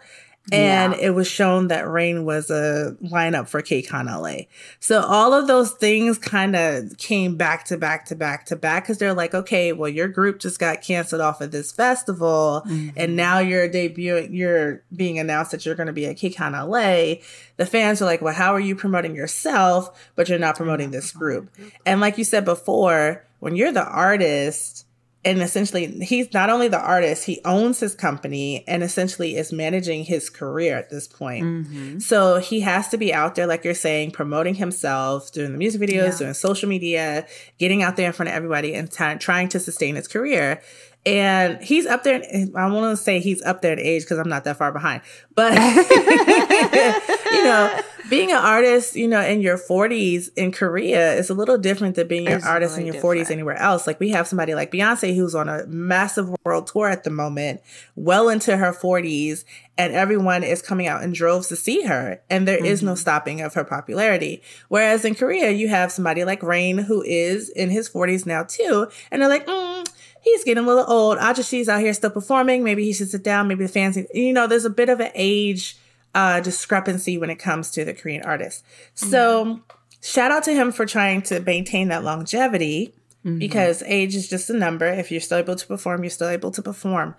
and 0.51 0.93
yeah. 0.93 0.99
it 0.99 1.09
was 1.11 1.27
shown 1.27 1.69
that 1.69 1.89
Rain 1.89 2.23
was 2.23 2.51
a 2.51 2.95
lineup 3.03 3.47
for 3.47 3.61
KCON 3.61 4.05
LA. 4.05 4.45
So 4.79 5.01
all 5.01 5.33
of 5.33 5.47
those 5.47 5.71
things 5.71 6.19
kind 6.19 6.55
of 6.55 6.97
came 6.97 7.35
back 7.35 7.65
to 7.65 7.77
back 7.77 8.05
to 8.05 8.15
back 8.15 8.45
to 8.47 8.55
back 8.55 8.83
because 8.83 8.99
they're 8.99 9.13
like, 9.13 9.33
okay, 9.33 9.73
well, 9.73 9.89
your 9.89 10.07
group 10.07 10.39
just 10.39 10.59
got 10.59 10.81
canceled 10.81 11.21
off 11.21 11.41
of 11.41 11.51
this 11.51 11.71
festival, 11.71 12.63
mm-hmm. 12.67 12.89
and 12.95 13.15
now 13.15 13.39
you're 13.39 13.67
debuting, 13.67 14.29
you're 14.31 14.83
being 14.95 15.17
announced 15.17 15.51
that 15.51 15.65
you're 15.65 15.75
going 15.75 15.87
to 15.87 15.93
be 15.93 16.05
at 16.05 16.17
KCON 16.17 16.51
LA. 16.51 17.21
The 17.57 17.65
fans 17.65 18.01
are 18.01 18.05
like, 18.05 18.21
well, 18.21 18.33
how 18.33 18.53
are 18.53 18.59
you 18.59 18.75
promoting 18.75 19.15
yourself, 19.15 20.11
but 20.15 20.29
you're 20.29 20.37
not 20.37 20.57
promoting 20.57 20.91
this 20.91 21.11
group? 21.11 21.49
And 21.85 22.01
like 22.01 22.17
you 22.17 22.23
said 22.23 22.45
before, 22.45 23.25
when 23.39 23.55
you're 23.55 23.71
the 23.71 23.85
artist, 23.85 24.84
and 25.25 25.41
essentially 25.41 25.87
he's 26.01 26.31
not 26.33 26.49
only 26.49 26.67
the 26.67 26.79
artist 26.79 27.25
he 27.25 27.41
owns 27.43 27.79
his 27.79 27.95
company 27.95 28.63
and 28.67 28.83
essentially 28.83 29.35
is 29.35 29.51
managing 29.51 30.05
his 30.05 30.29
career 30.29 30.77
at 30.77 30.89
this 30.89 31.07
point 31.07 31.43
mm-hmm. 31.43 31.99
so 31.99 32.37
he 32.37 32.61
has 32.61 32.87
to 32.87 32.97
be 32.97 33.13
out 33.13 33.35
there 33.35 33.47
like 33.47 33.65
you're 33.65 33.73
saying 33.73 34.11
promoting 34.11 34.55
himself 34.55 35.31
doing 35.31 35.51
the 35.51 35.57
music 35.57 35.81
videos 35.81 36.11
yeah. 36.11 36.17
doing 36.17 36.33
social 36.33 36.69
media 36.69 37.25
getting 37.57 37.83
out 37.83 37.97
there 37.97 38.07
in 38.07 38.13
front 38.13 38.29
of 38.29 38.35
everybody 38.35 38.73
and 38.73 38.91
t- 38.91 39.15
trying 39.15 39.49
to 39.49 39.59
sustain 39.59 39.95
his 39.95 40.07
career 40.07 40.61
and 41.07 41.61
he's 41.61 41.85
up 41.85 42.03
there. 42.03 42.23
I 42.55 42.67
want 42.71 42.97
to 42.97 42.97
say 42.97 43.19
he's 43.19 43.39
up 43.43 43.61
there 43.61 43.73
in 43.73 43.79
age 43.79 44.01
because 44.03 44.17
I'm 44.17 44.27
not 44.27 44.43
that 44.45 44.57
far 44.57 44.71
behind. 44.71 45.03
But 45.35 45.53
you 47.31 47.43
know, 47.43 47.79
being 48.09 48.31
an 48.31 48.37
artist, 48.37 48.95
you 48.95 49.07
know, 49.07 49.21
in 49.21 49.41
your 49.41 49.57
40s 49.57 50.29
in 50.35 50.51
Korea 50.51 51.13
is 51.13 51.29
a 51.29 51.33
little 51.33 51.57
different 51.57 51.95
than 51.95 52.07
being 52.07 52.27
an 52.27 52.43
artist 52.43 52.77
really 52.77 52.81
in 52.81 52.93
your 52.93 53.01
different. 53.01 53.27
40s 53.27 53.31
anywhere 53.31 53.57
else. 53.57 53.87
Like 53.87 53.99
we 53.99 54.09
have 54.09 54.27
somebody 54.27 54.55
like 54.55 54.71
Beyonce 54.71 55.15
who's 55.15 55.35
on 55.35 55.49
a 55.49 55.65
massive 55.67 56.29
world 56.43 56.67
tour 56.67 56.87
at 56.87 57.03
the 57.03 57.09
moment, 57.09 57.61
well 57.95 58.29
into 58.29 58.57
her 58.57 58.73
40s, 58.73 59.43
and 59.77 59.93
everyone 59.93 60.43
is 60.43 60.61
coming 60.61 60.87
out 60.87 61.03
in 61.03 61.13
droves 61.13 61.47
to 61.47 61.55
see 61.55 61.83
her, 61.83 62.21
and 62.29 62.47
there 62.47 62.57
mm-hmm. 62.57 62.65
is 62.65 62.83
no 62.83 62.91
mm-hmm. 62.91 62.97
stopping 62.97 63.41
of 63.41 63.53
her 63.53 63.63
popularity. 63.63 64.41
Whereas 64.69 65.03
in 65.05 65.15
Korea, 65.15 65.51
you 65.51 65.67
have 65.69 65.91
somebody 65.91 66.23
like 66.23 66.43
Rain 66.43 66.77
who 66.77 67.01
is 67.01 67.49
in 67.49 67.69
his 67.69 67.89
40s 67.89 68.25
now 68.25 68.43
too, 68.43 68.87
and 69.11 69.21
they're 69.21 69.29
like, 69.29 69.47
mm, 69.47 69.87
he's 70.21 70.43
getting 70.43 70.63
a 70.63 70.67
little 70.67 70.85
old. 70.87 71.17
Ahjussi's 71.17 71.69
out 71.69 71.81
here 71.81 71.93
still 71.93 72.09
performing. 72.09 72.63
Maybe 72.63 72.83
he 72.83 72.93
should 72.93 73.09
sit 73.09 73.23
down. 73.23 73.47
Maybe 73.47 73.65
the 73.65 73.71
fans, 73.71 73.97
you 74.13 74.33
know, 74.33 74.47
there's 74.47 74.65
a 74.65 74.69
bit 74.69 74.89
of 74.89 74.99
an 74.99 75.11
age 75.13 75.77
uh, 76.15 76.39
discrepancy 76.39 77.17
when 77.17 77.29
it 77.29 77.35
comes 77.35 77.69
to 77.71 77.85
the 77.85 77.93
Korean 77.93 78.23
artist. 78.23 78.63
So 78.95 79.45
mm-hmm. 79.45 79.61
shout 80.01 80.31
out 80.31 80.43
to 80.45 80.53
him 80.53 80.71
for 80.71 80.85
trying 80.85 81.21
to 81.23 81.41
maintain 81.41 81.89
that 81.89 82.03
longevity 82.03 82.95
mm-hmm. 83.23 83.37
because 83.37 83.83
age 83.83 84.15
is 84.15 84.27
just 84.27 84.49
a 84.49 84.53
number. 84.53 84.87
If 84.87 85.11
you're 85.11 85.21
still 85.21 85.37
able 85.37 85.57
to 85.57 85.67
perform, 85.67 86.03
you're 86.03 86.09
still 86.09 86.29
able 86.29 86.51
to 86.51 86.61
perform. 86.61 87.15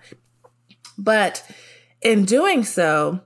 But 0.97 1.49
in 2.01 2.25
doing 2.25 2.63
so, 2.63 3.21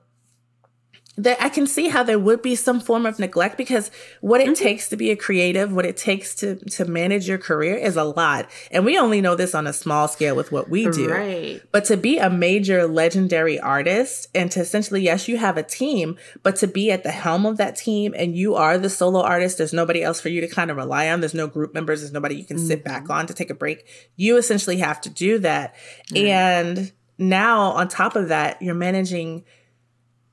that 1.18 1.42
I 1.42 1.50
can 1.50 1.68
see 1.68 1.90
how 1.90 2.04
there 2.04 2.18
would 2.18 2.42
be 2.42 2.56
some 2.56 2.80
form 2.80 3.06
of 3.06 3.20
neglect 3.20 3.58
because 3.58 3.92
what 4.22 4.40
it 4.40 4.46
mm-hmm. 4.46 4.54
takes 4.54 4.88
to 4.90 4.96
be 4.96 5.12
a 5.12 5.16
creative, 5.18 5.74
what 5.74 5.86
it 5.86 5.98
takes 5.98 6.34
to 6.36 6.56
to 6.56 6.86
manage 6.86 7.28
your 7.28 7.38
career 7.38 7.76
is 7.76 7.98
a 7.98 8.06
lot. 8.06 8.50
And 8.72 8.86
we 8.86 8.98
only 8.98 9.20
know 9.20 9.36
this 9.36 9.54
on 9.54 9.68
a 9.68 9.74
small 9.74 10.08
scale 10.08 10.38
with 10.38 10.54
what 10.54 10.70
we 10.70 10.90
do. 10.90 11.12
Right. 11.12 11.62
But 11.72 11.86
to 11.86 11.98
be 11.98 12.18
a 12.18 12.30
major 12.30 12.88
legendary 12.88 13.60
artist 13.60 14.28
and 14.34 14.50
to 14.52 14.62
essentially 14.62 15.02
yes, 15.02 15.28
you 15.28 15.36
have 15.38 15.58
a 15.58 15.64
team, 15.64 16.18
but 16.44 16.56
to 16.58 16.68
be 16.68 16.92
at 16.92 17.04
the 17.04 17.12
helm 17.12 17.46
of 17.46 17.58
that 17.58 17.76
team 17.76 18.14
and 18.18 18.36
you 18.36 18.56
are 18.56 18.78
the 18.78 18.90
solo 18.90 19.22
artist, 19.22 19.58
there's 19.58 19.74
nobody 19.74 20.02
else 20.02 20.22
for 20.22 20.30
you 20.30 20.40
to 20.40 20.48
kind 20.48 20.72
of 20.72 20.78
rely 20.78 21.10
on. 21.10 21.20
There's 21.20 21.34
no 21.34 21.48
group 21.48 21.74
members, 21.74 22.02
there's 22.02 22.14
nobody 22.14 22.36
you 22.36 22.46
can 22.46 22.56
mm-hmm. 22.56 22.68
sit 22.68 22.86
back 22.86 23.10
on 23.10 23.28
to 23.28 23.34
take 23.34 23.50
a 23.50 23.56
break. 23.56 23.86
You 24.16 24.38
essentially 24.38 24.78
have 24.78 25.02
to 25.02 25.10
do 25.10 25.40
that. 25.40 25.76
Mm-hmm. 26.14 26.26
And 26.26 26.92
now 27.18 27.72
on 27.72 27.90
top 27.90 28.16
of 28.16 28.30
that, 28.30 28.62
you're 28.62 28.76
managing 28.76 29.44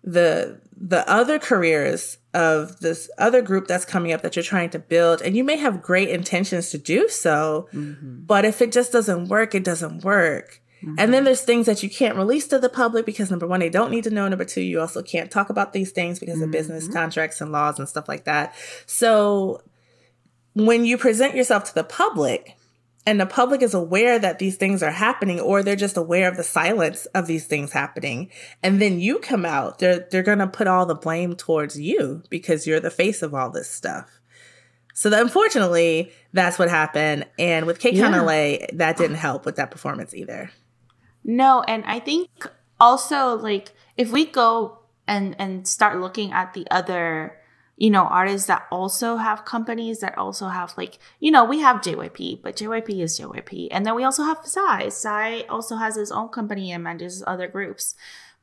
the 0.03 0.61
the 0.81 1.09
other 1.11 1.39
careers 1.39 2.19
of 2.35 2.81
this 2.81 3.11
other 3.19 3.43
group 3.43 3.67
that's 3.67 3.85
coming 3.85 4.13
up 4.13 4.23
that 4.23 4.37
you're 4.37 4.43
trying 4.45 4.71
to 4.71 4.79
build 4.79 5.21
and 5.23 5.37
you 5.37 5.43
may 5.43 5.57
have 5.57 5.83
great 5.83 6.09
intentions 6.09 6.71
to 6.71 6.79
do 6.79 7.09
so 7.09 7.69
mm-hmm. 7.73 8.21
but 8.25 8.45
if 8.45 8.63
it 8.63 8.71
just 8.71 8.93
doesn't 8.93 9.29
work 9.29 9.55
it 9.55 9.65
doesn't 9.65 10.05
work 10.05 10.61
mm-hmm. 10.83 10.95
and 10.99 11.13
then 11.13 11.25
there's 11.25 11.41
things 11.41 11.67
that 11.67 11.83
you 11.83 11.91
can't 11.91 12.17
release 12.17 12.47
to 12.47 12.59
the 12.59 12.69
public 12.69 13.05
because 13.05 13.29
number 13.31 13.47
one 13.47 13.59
they 13.59 13.69
don't 13.69 13.91
need 13.91 14.05
to 14.05 14.11
know 14.11 14.29
number 14.29 14.45
two 14.45 14.61
you 14.61 14.81
also 14.81 15.03
can't 15.03 15.33
talk 15.33 15.51
about 15.51 15.73
these 15.73 15.91
things 15.91 16.21
because 16.21 16.37
mm-hmm. 16.37 16.45
of 16.45 16.51
business 16.53 16.85
mm-hmm. 16.85 16.93
contracts 16.93 17.41
and 17.41 17.51
laws 17.51 17.79
and 17.79 17.89
stuff 17.89 18.09
like 18.09 18.25
that 18.25 18.55
so 18.87 19.61
when 20.55 20.85
you 20.85 20.97
present 20.97 21.35
yourself 21.35 21.65
to 21.65 21.75
the 21.75 21.85
public 21.85 22.58
and 23.09 23.19
the 23.19 23.25
public 23.25 23.63
is 23.63 23.73
aware 23.73 24.19
that 24.19 24.39
these 24.39 24.59
things 24.59 24.83
are 24.83 24.91
happening 24.91 25.41
or 25.41 25.63
they're 25.63 25.77
just 25.77 25.97
aware 25.97 26.29
of 26.29 26.37
the 26.37 26.45
silence 26.45 27.07
of 27.07 27.27
these 27.27 27.47
things 27.47 27.73
happening. 27.73 28.31
And 28.63 28.83
then 28.83 29.01
you 29.01 29.19
come 29.19 29.47
out 29.47 29.79
they're 29.79 30.07
they're 30.11 30.23
going 30.23 30.41
to 30.41 30.47
put 30.47 30.67
all 30.67 30.85
the 30.85 30.95
blame 30.95 31.35
towards 31.35 31.81
you 31.81 32.23
because 32.29 32.67
you're 32.67 32.81
the 32.81 32.91
face 32.91 33.23
of 33.23 33.33
all 33.33 33.49
this 33.49 33.71
stuff. 33.71 34.21
So 34.93 35.09
that, 35.09 35.23
unfortunately 35.23 36.13
that's 36.35 36.59
what 36.59 36.69
happened. 36.69 37.25
And 37.39 37.65
with 37.65 37.79
KCON 37.79 37.95
yeah. 37.95 38.21
LA 38.21 38.67
that 38.75 38.99
didn't 38.99 39.17
help 39.17 39.47
with 39.47 39.57
that 39.57 39.71
performance 39.71 40.13
either. 40.13 40.51
No 41.25 41.63
and 41.63 41.85
i 41.87 42.01
think 42.01 42.29
also 42.79 43.37
like 43.37 43.73
if 43.97 44.13
we 44.13 44.27
go 44.27 44.81
and 45.07 45.35
and 45.39 45.67
start 45.67 45.99
looking 45.99 46.31
at 46.33 46.53
the 46.53 46.67
other 46.71 47.39
you 47.79 47.91
know, 47.91 48.03
artists 48.03 48.49
that 48.49 48.67
also 48.73 49.17
have 49.17 49.45
companies 49.45 50.01
that 50.01 50.19
also 50.19 50.49
have 50.49 50.75
like, 50.77 50.99
you 51.21 51.31
know, 51.31 51.45
we 51.45 51.61
have 51.61 51.81
JYP, 51.81 52.43
but 52.43 52.57
JYP 52.57 53.01
is 53.01 53.19
JYP. 53.19 53.69
And 53.71 53.87
then 53.87 53.95
we 53.95 54.03
also 54.03 54.25
have 54.25 54.39
Psy. 54.43 54.89
Psy 54.89 55.43
also 55.49 55.77
has 55.77 55.95
his 55.95 56.11
own 56.11 56.29
company 56.29 56.73
and 56.73 56.83
manages 56.83 57.23
other 57.25 57.47
groups. 57.47 57.95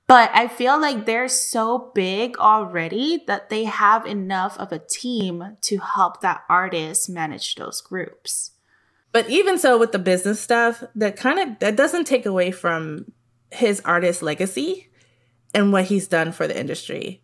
But 0.08 0.32
I 0.34 0.48
feel 0.48 0.80
like 0.80 1.06
they're 1.06 1.28
so 1.28 1.92
big 1.94 2.38
already 2.38 3.24
that 3.28 3.50
they 3.50 3.66
have 3.66 4.06
enough 4.06 4.58
of 4.58 4.72
a 4.72 4.80
team 4.80 5.58
to 5.62 5.78
help 5.80 6.22
that 6.22 6.44
artist 6.48 7.10
manage 7.10 7.56
those 7.56 7.82
groups. 7.82 8.52
But 9.12 9.30
even 9.30 9.58
so 9.58 9.78
with 9.78 9.92
the 9.92 10.00
business 10.00 10.40
stuff, 10.40 10.82
that 10.96 11.18
kind 11.18 11.40
of 11.40 11.60
that 11.60 11.76
doesn't 11.76 12.06
take 12.06 12.26
away 12.26 12.52
from 12.52 13.12
his 13.52 13.82
artist 13.82 14.22
legacy 14.22 14.90
and 15.54 15.74
what 15.74 15.86
he's 15.86 16.08
done 16.08 16.32
for 16.32 16.48
the 16.48 16.58
industry. 16.58 17.22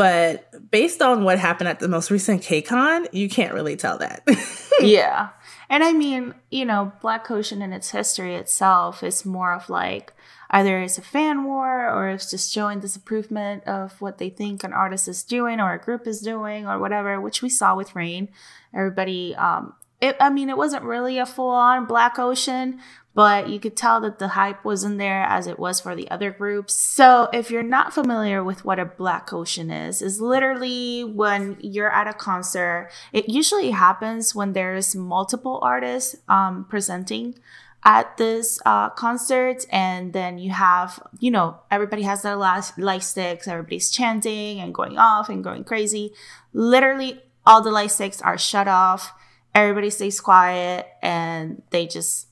But 0.00 0.70
based 0.70 1.02
on 1.02 1.24
what 1.24 1.38
happened 1.38 1.68
at 1.68 1.78
the 1.78 1.86
most 1.86 2.10
recent 2.10 2.40
KCON, 2.40 3.08
you 3.12 3.28
can't 3.28 3.52
really 3.52 3.76
tell 3.76 3.98
that. 3.98 4.26
yeah. 4.80 5.28
And 5.68 5.84
I 5.84 5.92
mean, 5.92 6.32
you 6.50 6.64
know, 6.64 6.92
Black 7.02 7.30
Ocean 7.30 7.60
and 7.60 7.74
its 7.74 7.90
history 7.90 8.34
itself 8.34 9.02
is 9.02 9.26
more 9.26 9.52
of 9.52 9.68
like 9.68 10.14
either 10.48 10.80
it's 10.80 10.96
a 10.96 11.02
fan 11.02 11.44
war 11.44 11.86
or 11.86 12.08
it's 12.08 12.30
just 12.30 12.50
showing 12.50 12.80
disapproval 12.80 13.60
of 13.66 14.00
what 14.00 14.16
they 14.16 14.30
think 14.30 14.64
an 14.64 14.72
artist 14.72 15.06
is 15.06 15.22
doing 15.22 15.60
or 15.60 15.74
a 15.74 15.78
group 15.78 16.06
is 16.06 16.22
doing 16.22 16.66
or 16.66 16.78
whatever, 16.78 17.20
which 17.20 17.42
we 17.42 17.50
saw 17.50 17.76
with 17.76 17.94
Rain. 17.94 18.30
Everybody 18.72 19.36
um 19.36 19.74
it, 20.00 20.16
I 20.18 20.30
mean, 20.30 20.48
it 20.48 20.56
wasn't 20.56 20.84
really 20.84 21.18
a 21.18 21.26
full 21.26 21.50
on 21.50 21.84
Black 21.84 22.18
Ocean, 22.18 22.80
but 23.14 23.48
you 23.48 23.58
could 23.58 23.76
tell 23.76 24.00
that 24.00 24.18
the 24.18 24.28
hype 24.28 24.64
wasn't 24.64 24.98
there 24.98 25.22
as 25.24 25.46
it 25.46 25.58
was 25.58 25.80
for 25.80 25.96
the 25.96 26.08
other 26.10 26.30
groups. 26.30 26.74
So, 26.74 27.28
if 27.32 27.50
you're 27.50 27.62
not 27.62 27.92
familiar 27.92 28.44
with 28.44 28.64
what 28.64 28.78
a 28.78 28.84
Black 28.84 29.32
Ocean 29.32 29.70
is, 29.70 30.00
is 30.00 30.20
literally 30.20 31.02
when 31.02 31.56
you're 31.60 31.90
at 31.90 32.06
a 32.06 32.12
concert. 32.12 32.90
It 33.12 33.28
usually 33.28 33.70
happens 33.70 34.34
when 34.34 34.52
there's 34.52 34.94
multiple 34.94 35.58
artists 35.62 36.16
um, 36.28 36.66
presenting 36.68 37.34
at 37.84 38.16
this 38.16 38.60
uh, 38.64 38.90
concert, 38.90 39.64
and 39.70 40.12
then 40.12 40.38
you 40.38 40.50
have, 40.50 41.02
you 41.18 41.30
know, 41.30 41.58
everybody 41.70 42.02
has 42.02 42.22
their 42.22 42.36
last 42.36 42.78
light 42.78 43.02
sticks, 43.02 43.48
everybody's 43.48 43.90
chanting 43.90 44.60
and 44.60 44.74
going 44.74 44.98
off 44.98 45.28
and 45.28 45.42
going 45.42 45.64
crazy. 45.64 46.12
Literally, 46.52 47.20
all 47.46 47.62
the 47.62 47.70
light 47.70 47.90
sticks 47.90 48.20
are 48.22 48.38
shut 48.38 48.68
off. 48.68 49.12
Everybody 49.54 49.90
stays 49.90 50.20
quiet, 50.20 50.86
and 51.02 51.62
they 51.70 51.86
just 51.86 52.28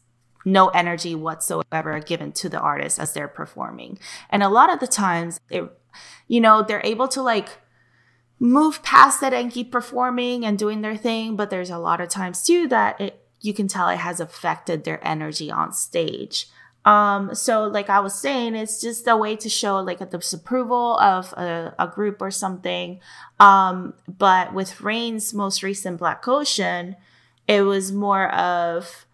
no 0.52 0.68
energy 0.68 1.14
whatsoever 1.14 2.00
given 2.00 2.32
to 2.32 2.48
the 2.48 2.58
artist 2.58 2.98
as 2.98 3.12
they're 3.12 3.28
performing. 3.28 3.98
And 4.30 4.42
a 4.42 4.48
lot 4.48 4.72
of 4.72 4.80
the 4.80 4.87
times, 4.87 5.40
it, 5.50 5.64
you 6.26 6.40
know, 6.40 6.62
they're 6.62 6.84
able 6.84 7.08
to 7.08 7.22
like 7.22 7.48
move 8.40 8.82
past 8.82 9.20
that 9.20 9.34
and 9.34 9.50
keep 9.50 9.72
performing 9.72 10.44
and 10.44 10.58
doing 10.58 10.80
their 10.80 10.96
thing. 10.96 11.37
But 11.37 11.50
there's 11.50 11.70
a 11.70 11.78
lot 11.78 12.00
of 12.00 12.08
times 12.08 12.42
too 12.42 12.68
that 12.68 13.00
it, 13.00 13.24
you 13.40 13.52
can 13.52 13.68
tell 13.68 13.88
it 13.88 13.98
has 13.98 14.20
affected 14.20 14.84
their 14.84 15.06
energy 15.06 15.50
on 15.50 15.72
stage. 15.72 16.46
Um, 16.84 17.34
so 17.34 17.64
like 17.64 17.90
I 17.90 18.00
was 18.00 18.14
saying, 18.14 18.54
it's 18.54 18.80
just 18.80 19.06
a 19.06 19.16
way 19.16 19.37
to 19.37 19.48
show 19.48 19.80
like 19.80 20.00
a 20.00 20.06
disapproval 20.06 20.98
of 20.98 21.32
a, 21.34 21.74
a 21.78 21.87
group 21.88 22.22
or 22.22 22.30
something. 22.30 23.00
Um, 23.38 23.94
but 24.06 24.54
with 24.54 24.80
Rain's 24.80 25.34
most 25.34 25.62
recent 25.62 25.98
Black 25.98 26.26
Ocean, 26.26 26.96
it 27.46 27.62
was 27.62 27.92
more 27.92 28.32
of 28.32 29.06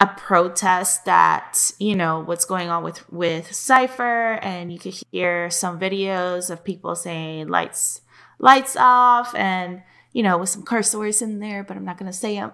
a 0.00 0.06
protest 0.06 1.04
that 1.04 1.72
you 1.78 1.94
know 1.94 2.20
what's 2.20 2.44
going 2.44 2.68
on 2.68 2.82
with 2.82 3.10
with 3.12 3.52
Cypher, 3.52 4.34
and 4.42 4.72
you 4.72 4.78
could 4.78 5.00
hear 5.10 5.50
some 5.50 5.78
videos 5.78 6.50
of 6.50 6.64
people 6.64 6.96
saying 6.96 7.48
lights 7.48 8.00
lights 8.38 8.76
off, 8.76 9.34
and 9.34 9.82
you 10.12 10.22
know 10.22 10.38
with 10.38 10.48
some 10.48 10.64
curse 10.64 10.94
words 10.94 11.22
in 11.22 11.38
there, 11.38 11.62
but 11.62 11.76
I'm 11.76 11.84
not 11.84 11.98
gonna 11.98 12.12
say 12.12 12.34
them. 12.36 12.52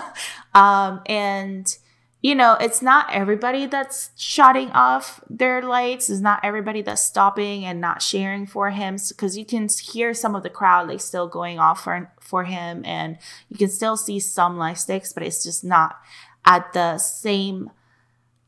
um, 0.54 1.02
and 1.06 1.76
you 2.20 2.34
know, 2.34 2.56
it's 2.60 2.82
not 2.82 3.12
everybody 3.12 3.66
that's 3.66 4.10
shutting 4.16 4.70
off 4.72 5.20
their 5.30 5.62
lights. 5.62 6.10
It's 6.10 6.20
not 6.20 6.40
everybody 6.42 6.82
that's 6.82 7.02
stopping 7.02 7.64
and 7.64 7.80
not 7.80 8.02
sharing 8.02 8.44
for 8.44 8.70
him 8.70 8.96
because 9.08 9.38
you 9.38 9.44
can 9.44 9.68
hear 9.68 10.12
some 10.14 10.34
of 10.34 10.42
the 10.42 10.50
crowd 10.50 10.88
like 10.88 11.00
still 11.00 11.28
going 11.28 11.60
off 11.60 11.84
for 11.84 12.12
for 12.20 12.44
him, 12.44 12.82
and 12.84 13.18
you 13.48 13.56
can 13.56 13.68
still 13.68 13.96
see 13.96 14.18
some 14.18 14.58
light 14.58 14.78
sticks, 14.78 15.12
but 15.12 15.22
it's 15.22 15.44
just 15.44 15.62
not 15.62 15.96
at 16.48 16.72
the 16.72 16.98
same 16.98 17.70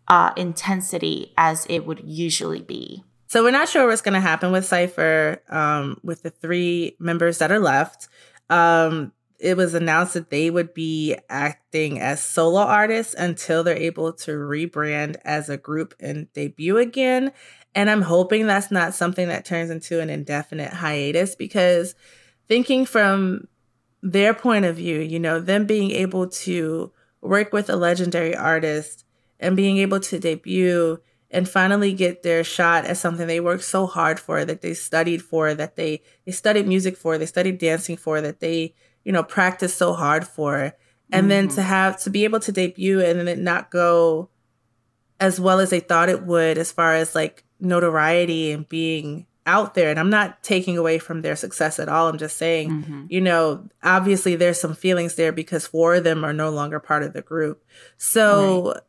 uh, 0.09 0.33
intensity 0.37 1.33
as 1.37 1.67
it 1.71 1.87
would 1.87 2.01
usually 2.05 2.63
be. 2.63 3.05
So 3.29 3.45
we're 3.45 3.53
not 3.53 3.69
sure 3.69 3.87
what's 3.87 4.03
going 4.03 4.15
to 4.15 4.21
happen 4.21 4.51
with 4.51 4.65
Cypher 4.65 5.41
um, 5.49 6.01
with 6.03 6.25
the 6.25 6.31
three 6.31 6.97
members 6.99 7.39
that 7.39 7.53
are 7.53 7.61
left. 7.61 8.09
Um, 8.49 9.13
it 9.39 9.57
was 9.57 9.75
announced 9.75 10.15
that 10.15 10.31
they 10.31 10.51
would 10.51 10.75
be 10.75 11.17
acting 11.29 12.01
as 12.01 12.21
solo 12.21 12.61
artists 12.61 13.15
until 13.15 13.63
they're 13.63 13.77
able 13.77 14.13
to 14.15 14.33
rebrand 14.33 15.17
as 15.25 15.49
a 15.49 15.57
group 15.57 15.95
and 16.01 16.31
debut 16.33 16.77
again. 16.79 17.31
And 17.75 17.89
I'm 17.89 18.03
hoping 18.03 18.47
that's 18.47 18.73
not 18.73 18.95
something 18.95 19.29
that 19.29 19.45
turns 19.45 19.71
into 19.71 20.01
an 20.01 20.11
indefinite 20.11 20.73
hiatus 20.73 21.37
because 21.37 21.95
thinking 22.49 22.85
from 22.85 23.47
their 24.03 24.35
point 24.35 24.65
of 24.65 24.77
view, 24.77 24.99
you 24.99 25.21
know, 25.21 25.39
them 25.41 25.67
being 25.67 25.93
able 25.93 26.27
to 26.29 26.93
work 27.21 27.53
with 27.53 27.69
a 27.69 27.77
legendary 27.77 28.35
artist 28.35 29.05
and 29.39 29.57
being 29.57 29.79
able 29.79 30.01
to 30.01 30.19
debut 30.19 31.01
and 31.31 31.49
finally 31.49 31.93
get 31.93 32.23
their 32.23 32.43
shot 32.43 32.85
as 32.85 32.99
something 32.99 33.27
they 33.27 33.41
worked 33.41 33.65
so 33.65 33.87
hard 33.87 34.19
for 34.19 34.45
that 34.45 34.63
they 34.63 34.75
studied 34.75 35.23
for 35.23 35.55
that 35.55 35.77
they 35.77 36.03
they 36.27 36.33
studied 36.33 36.67
music 36.67 36.97
for 36.97 37.19
they 37.19 37.27
studied 37.27 37.59
dancing 37.59 37.97
for 37.97 38.21
that 38.21 38.41
they 38.41 38.75
you 39.05 39.13
know 39.13 39.23
practiced 39.23 39.79
so 39.79 39.93
hard 39.93 40.27
for 40.27 40.75
and 41.13 41.23
mm-hmm. 41.23 41.29
then 41.29 41.49
to 41.49 41.63
have 41.63 42.01
to 42.01 42.11
be 42.11 42.25
able 42.25 42.41
to 42.41 42.53
debut 42.53 43.01
and 43.01 43.19
then 43.19 43.29
it 43.29 43.39
not 43.39 43.71
go 43.71 44.29
as 45.19 45.39
well 45.39 45.61
as 45.61 45.71
they 45.71 45.81
thought 45.81 46.09
it 46.09 46.25
would 46.25 46.59
as 46.59 46.73
far 46.73 46.95
as 46.95 47.15
like 47.15 47.45
notoriety 47.61 48.51
and 48.51 48.69
being 48.69 49.27
out 49.51 49.75
there 49.75 49.91
and 49.91 49.99
i'm 49.99 50.11
not 50.11 50.41
taking 50.45 50.79
away 50.79 50.97
from 50.97 51.23
their 51.23 51.35
success 51.35 51.81
at 51.81 51.89
all 51.89 52.09
i'm 52.09 52.19
just 52.19 52.37
saying 52.37 52.71
mm-hmm. 52.71 53.05
you 53.09 53.21
know 53.21 53.69
obviously 53.83 54.37
there's 54.37 54.61
some 54.61 54.75
feelings 54.75 55.17
there 55.17 55.33
because 55.33 55.67
four 55.67 55.97
of 55.97 56.05
them 56.05 56.25
are 56.25 56.33
no 56.33 56.51
longer 56.51 56.79
part 56.79 57.03
of 57.03 57.13
the 57.13 57.21
group 57.21 57.65
so 57.97 58.73
right. 58.73 58.83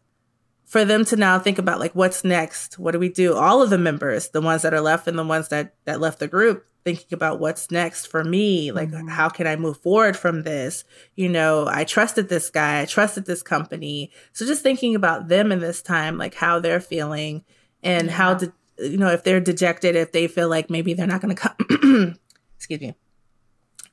for 0.65 0.85
them 0.85 1.03
to 1.03 1.15
now 1.15 1.39
think 1.39 1.57
about 1.57 1.79
like 1.79 1.95
what's 1.95 2.23
next 2.23 2.77
what 2.77 2.91
do 2.91 2.99
we 2.99 3.09
do 3.09 3.33
all 3.33 3.63
of 3.63 3.71
the 3.71 3.77
members 3.77 4.29
the 4.29 4.41
ones 4.41 4.61
that 4.61 4.73
are 4.73 4.81
left 4.81 5.07
and 5.07 5.17
the 5.17 5.23
ones 5.23 5.47
that 5.47 5.73
that 5.85 5.99
left 5.99 6.19
the 6.19 6.27
group 6.27 6.67
thinking 6.83 7.11
about 7.11 7.39
what's 7.39 7.71
next 7.71 8.05
for 8.05 8.23
me 8.23 8.71
like 8.71 8.89
mm-hmm. 8.91 9.07
how 9.07 9.29
can 9.29 9.47
i 9.47 9.55
move 9.55 9.77
forward 9.77 10.15
from 10.15 10.43
this 10.43 10.83
you 11.15 11.27
know 11.27 11.67
i 11.67 11.83
trusted 11.83 12.29
this 12.29 12.51
guy 12.51 12.81
i 12.81 12.85
trusted 12.85 13.25
this 13.25 13.41
company 13.41 14.11
so 14.31 14.45
just 14.45 14.61
thinking 14.61 14.93
about 14.93 15.27
them 15.27 15.51
in 15.51 15.59
this 15.59 15.81
time 15.81 16.19
like 16.19 16.35
how 16.35 16.59
they're 16.59 16.79
feeling 16.79 17.43
and 17.83 18.07
yeah. 18.07 18.13
how 18.13 18.35
to 18.35 18.53
you 18.77 18.97
know, 18.97 19.09
if 19.09 19.23
they're 19.23 19.39
dejected, 19.39 19.95
if 19.95 20.11
they 20.11 20.27
feel 20.27 20.49
like 20.49 20.69
maybe 20.69 20.93
they're 20.93 21.07
not 21.07 21.21
going 21.21 21.35
to 21.35 21.41
come, 21.41 22.15
excuse 22.55 22.81
me, 22.81 22.95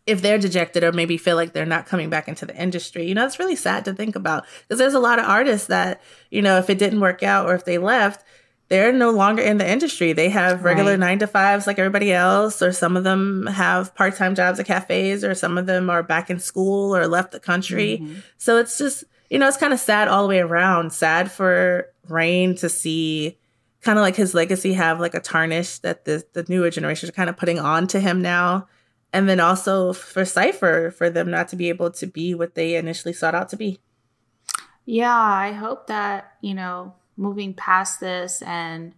if 0.07 0.23
they're 0.23 0.39
dejected 0.39 0.83
or 0.83 0.93
maybe 0.93 1.19
feel 1.19 1.37
like 1.37 1.53
they're 1.53 1.67
not 1.67 1.87
coming 1.87 2.09
back 2.09 2.29
into 2.29 2.47
the 2.47 2.57
industry. 2.57 3.07
You 3.07 3.15
know, 3.15 3.27
it's 3.27 3.39
really 3.39 3.57
sad 3.57 3.85
to 3.85 3.93
think 3.93 4.17
about 4.17 4.45
because 4.63 4.79
there's 4.79 4.95
a 4.95 4.99
lot 4.99 5.19
of 5.19 5.27
artists 5.27 5.67
that, 5.67 6.01
you 6.31 6.41
know, 6.41 6.59
if 6.59 6.71
it 6.71 6.79
didn't 6.79 7.01
work 7.01 7.23
out 7.23 7.47
or 7.47 7.55
if 7.55 7.67
they 7.67 7.77
left, 7.77 8.25
they're 8.69 8.93
no 8.93 9.11
longer 9.11 9.43
in 9.43 9.59
the 9.59 9.71
industry. 9.71 10.13
They 10.13 10.29
have 10.31 10.65
regular 10.65 10.93
right. 10.93 11.01
nine 11.01 11.19
to 11.21 11.27
fives 11.27 11.67
like 11.67 11.79
everybody 11.79 12.13
else, 12.13 12.63
or 12.63 12.73
some 12.73 12.97
of 12.97 13.05
them 13.05 13.47
have 13.47 13.95
part 13.95 14.17
time 14.17 14.35
jobs 14.35 14.61
at 14.61 14.67
cafes, 14.67 15.25
or 15.25 15.35
some 15.35 15.59
of 15.59 15.67
them 15.67 15.89
are 15.89 16.03
back 16.03 16.31
in 16.31 16.39
school 16.39 16.95
or 16.95 17.07
left 17.07 17.33
the 17.33 17.41
country. 17.41 17.99
Mm-hmm. 18.03 18.21
So 18.37 18.59
it's 18.59 18.77
just, 18.79 19.05
you 19.31 19.39
know, 19.39 19.49
it's 19.49 19.57
kind 19.57 19.73
of 19.73 19.81
sad 19.81 20.09
all 20.09 20.23
the 20.23 20.29
way 20.29 20.41
around. 20.41 20.93
Sad 20.93 21.31
for 21.31 21.87
Rain 22.09 22.55
to 22.57 22.69
see 22.69 23.39
kind 23.83 23.99
of 23.99 24.03
like 24.03 24.17
his 24.17 24.35
legacy 24.35 24.73
have 24.73 25.01
like 25.01 25.15
a 25.15 25.21
tarnish 25.21 25.79
that 25.79 26.05
the, 26.05 26.25
the 26.33 26.45
newer 26.49 26.71
generations 26.71 27.09
are 27.09 27.15
kind 27.15 27.31
of 27.31 27.37
putting 27.37 27.59
on 27.59 27.87
to 27.89 28.01
him 28.01 28.21
now 28.21 28.67
and 29.13 29.29
then 29.29 29.41
also 29.41 29.93
for 29.93 30.25
Cypher 30.25 30.91
for 30.91 31.11
them 31.11 31.31
not 31.31 31.49
to 31.49 31.57
be 31.57 31.69
able 31.69 31.91
to 31.93 32.07
be 32.07 32.35
what 32.35 32.55
they 32.55 32.77
initially 32.77 33.13
sought 33.13 33.35
out 33.35 33.49
to 33.51 33.57
be. 33.57 33.79
Yeah, 34.85 35.15
I 35.15 35.53
hope 35.53 35.87
that, 35.87 36.33
you 36.41 36.55
know, 36.55 36.95
moving 37.17 37.55
past 37.55 38.01
this 38.01 38.43
and 38.43 38.95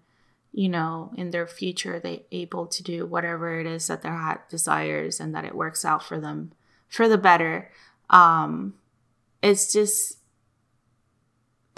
you 0.53 0.69
know, 0.69 1.13
in 1.17 1.31
their 1.31 1.47
future 1.47 2.01
they 2.01 2.27
able 2.33 2.67
to 2.67 2.83
do 2.83 3.07
whatever 3.07 3.61
it 3.61 3.67
is 3.67 3.87
that 3.87 4.03
their 4.03 4.17
heart 4.17 4.49
desires 4.49 5.21
and 5.21 5.33
that 5.35 5.45
it 5.45 5.55
works 5.55 5.85
out 5.85 6.03
for 6.03 6.19
them 6.19 6.53
for 6.89 7.09
the 7.09 7.19
better. 7.19 7.71
Um 8.09 8.75
it's 9.43 9.73
just 9.73 10.19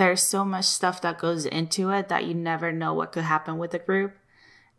there's 0.02 0.20
so 0.20 0.44
much 0.44 0.64
stuff 0.64 1.00
that 1.02 1.20
goes 1.20 1.46
into 1.46 1.90
it 1.90 2.08
that 2.08 2.24
you 2.24 2.34
never 2.34 2.72
know 2.72 2.92
what 2.92 3.12
could 3.12 3.22
happen 3.22 3.56
with 3.56 3.72
a 3.72 3.78
group. 3.78 4.16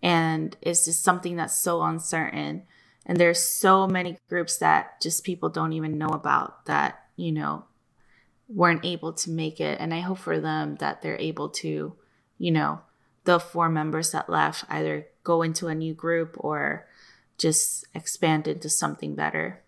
And 0.01 0.57
it's 0.61 0.83
just 0.83 1.01
something 1.01 1.37
that's 1.37 1.57
so 1.57 1.81
uncertain. 1.81 2.63
And 3.05 3.17
there's 3.17 3.41
so 3.41 3.87
many 3.87 4.17
groups 4.27 4.57
that 4.57 4.99
just 5.01 5.23
people 5.23 5.47
don't 5.47 5.71
even 5.71 5.97
know 5.97 6.09
about 6.09 6.65
that 6.65 7.05
you 7.15 7.31
know 7.31 7.63
weren't 8.49 8.83
able 8.83 9.13
to 9.13 9.29
make 9.29 9.61
it. 9.61 9.79
And 9.79 9.93
i 9.93 10.01
hope 10.01 10.17
for 10.17 10.41
them 10.41 10.75
that 10.81 11.01
they're 11.01 11.19
able 11.19 11.47
to 11.49 11.95
you 12.37 12.51
know 12.51 12.81
the 13.23 13.39
four 13.39 13.69
members 13.69 14.11
that 14.11 14.29
left 14.29 14.65
either 14.67 15.07
go 15.23 15.41
into 15.41 15.69
a 15.69 15.75
new 15.75 15.93
group 15.93 16.35
or 16.37 16.85
just 17.37 17.85
expand 17.95 18.45
into 18.49 18.67
something 18.67 19.15
better. 19.15 19.63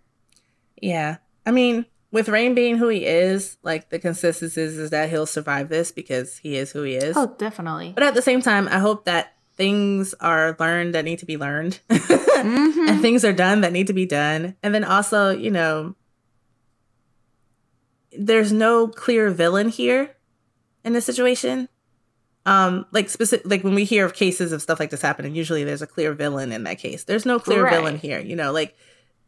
Yeah. 0.82 1.18
I 1.46 1.52
mean 1.52 1.86
with 2.15 2.30
rain 2.30 2.56
being 2.56 2.78
who 2.78 2.88
he 2.88 3.06
is 3.06 3.58
like 3.62 3.89
the 3.89 3.99
consensus 3.99 4.58
is, 4.58 4.78
is 4.78 4.89
that 4.91 5.10
he'll 5.10 5.25
survive 5.25 5.67
this 5.67 5.91
because 5.91 6.38
he 6.38 6.56
is 6.56 6.71
who 6.71 6.82
he 6.84 6.95
is. 6.95 7.17
Oh 7.17 7.36
definitely. 7.38 7.91
But 7.93 8.04
at 8.04 8.13
the 8.13 8.21
same 8.21 8.41
time 8.41 8.69
i 8.69 8.80
hope 8.80 9.04
that 9.04 9.34
things 9.56 10.13
are 10.21 10.56
learned 10.58 10.95
that 10.95 11.04
need 11.04 11.19
to 11.19 11.25
be 11.25 11.38
learned. 11.38 11.80
Mm-hmm. 12.36 12.89
and 12.89 13.01
things 13.01 13.25
are 13.25 13.34
done 13.34 13.62
that 13.62 13.71
need 13.71 13.88
to 13.88 13.93
be 13.93 14.06
done. 14.06 14.56
And 14.62 14.75
then 14.75 14.84
also 14.84 15.32
you 15.32 15.49
know 15.49 15.95
there's 18.17 18.54
no 18.54 18.88
clear 18.88 19.30
villain 19.32 19.69
here 19.69 20.15
in 20.84 20.93
this 20.93 21.06
situation. 21.06 21.67
Um 22.45 22.86
like 22.91 23.10
specific 23.10 23.45
like 23.49 23.63
when 23.63 23.73
we 23.73 23.84
hear 23.84 24.06
of 24.06 24.13
cases 24.13 24.51
of 24.51 24.62
stuff 24.62 24.80
like 24.80 24.89
this 24.89 25.01
happening 25.01 25.34
usually 25.34 25.63
there's 25.63 25.82
a 25.82 25.88
clear 25.88 26.13
villain 26.13 26.51
in 26.51 26.63
that 26.63 26.78
case. 26.78 27.04
There's 27.04 27.25
no 27.25 27.39
clear 27.39 27.63
right. 27.63 27.73
villain 27.73 27.97
here 27.97 28.19
you 28.19 28.36
know 28.36 28.51
like 28.51 28.75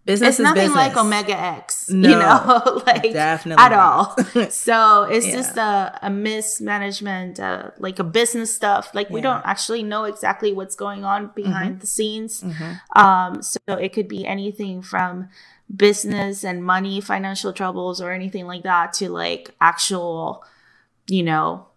business 0.08 0.36
it's 0.36 0.39
nothing 0.39 0.70
business. 0.70 0.76
like 0.76 0.98
Omega 0.98 1.38
X, 1.38 1.89
no, 1.91 2.10
you 2.10 2.15
know, 2.15 2.82
like 2.88 3.13
definitely 3.13 3.63
at 3.63 3.74
all. 3.74 4.15
so 4.50 5.04
it's 5.04 5.28
yeah. 5.28 5.34
just 5.34 5.58
a, 5.58 6.00
a 6.02 6.10
mismanagement, 6.10 7.39
uh, 7.39 7.72
like 7.78 8.00
a 8.00 8.04
business 8.04 8.54
stuff. 8.54 8.96
Like 8.96 9.10
yeah. 9.10 9.13
we 9.13 9.22
don't 9.22 9.46
actually 9.46 9.84
know 9.84 10.06
exactly 10.06 10.54
what's 10.54 10.76
going 10.76 11.04
on 11.04 11.32
behind 11.36 11.72
mm-hmm. 11.72 11.80
the 11.82 11.88
scenes. 11.88 12.41
Mm-hmm. 12.41 13.00
Um, 13.00 13.41
so 13.43 13.60
it 13.67 13.93
could 13.93 14.08
be 14.08 14.26
anything 14.26 14.82
from 14.82 15.28
business 15.76 16.43
and 16.46 16.63
money, 16.63 17.02
financial 17.02 17.52
troubles, 17.52 18.02
or 18.02 18.12
anything 18.12 18.48
like 18.48 18.63
that, 18.63 18.93
to 18.93 19.10
like 19.10 19.54
actual, 19.60 20.43
you 21.08 21.24
know, 21.24 21.67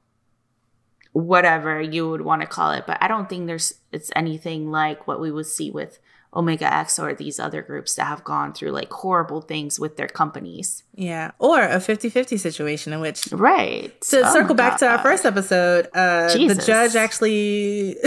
whatever 1.13 1.83
you 1.83 2.09
would 2.09 2.21
want 2.21 2.43
to 2.43 2.47
call 2.47 2.71
it. 2.71 2.87
But 2.87 2.99
I 3.01 3.09
don't 3.09 3.29
think 3.29 3.49
there's 3.49 3.75
it's 3.91 4.13
anything 4.15 4.71
like 4.71 5.09
what 5.09 5.21
we 5.21 5.33
would 5.33 5.47
see 5.47 5.73
with 5.73 5.99
Omega 6.35 6.73
X 6.73 6.99
or 6.99 7.13
these 7.13 7.41
other 7.41 7.61
groups 7.61 7.97
that 7.97 8.05
have 8.05 8.23
gone 8.23 8.53
through 8.53 8.71
like 8.71 8.93
horrible 8.93 9.41
things 9.41 9.81
with 9.81 9.97
their 9.97 10.07
companies. 10.07 10.85
Yeah. 10.95 11.33
Or 11.41 11.61
a 11.61 11.79
50-50 11.79 12.39
situation 12.39 12.93
in 12.93 13.01
which 13.01 13.29
Right. 13.33 14.01
To 14.03 14.23
oh 14.25 14.33
circle 14.33 14.55
back 14.55 14.79
to 14.79 14.87
our 14.87 14.99
first 14.99 15.27
episode, 15.27 15.89
uh 15.93 16.29
the 16.29 16.63
judge 16.65 16.95
actually 16.95 17.95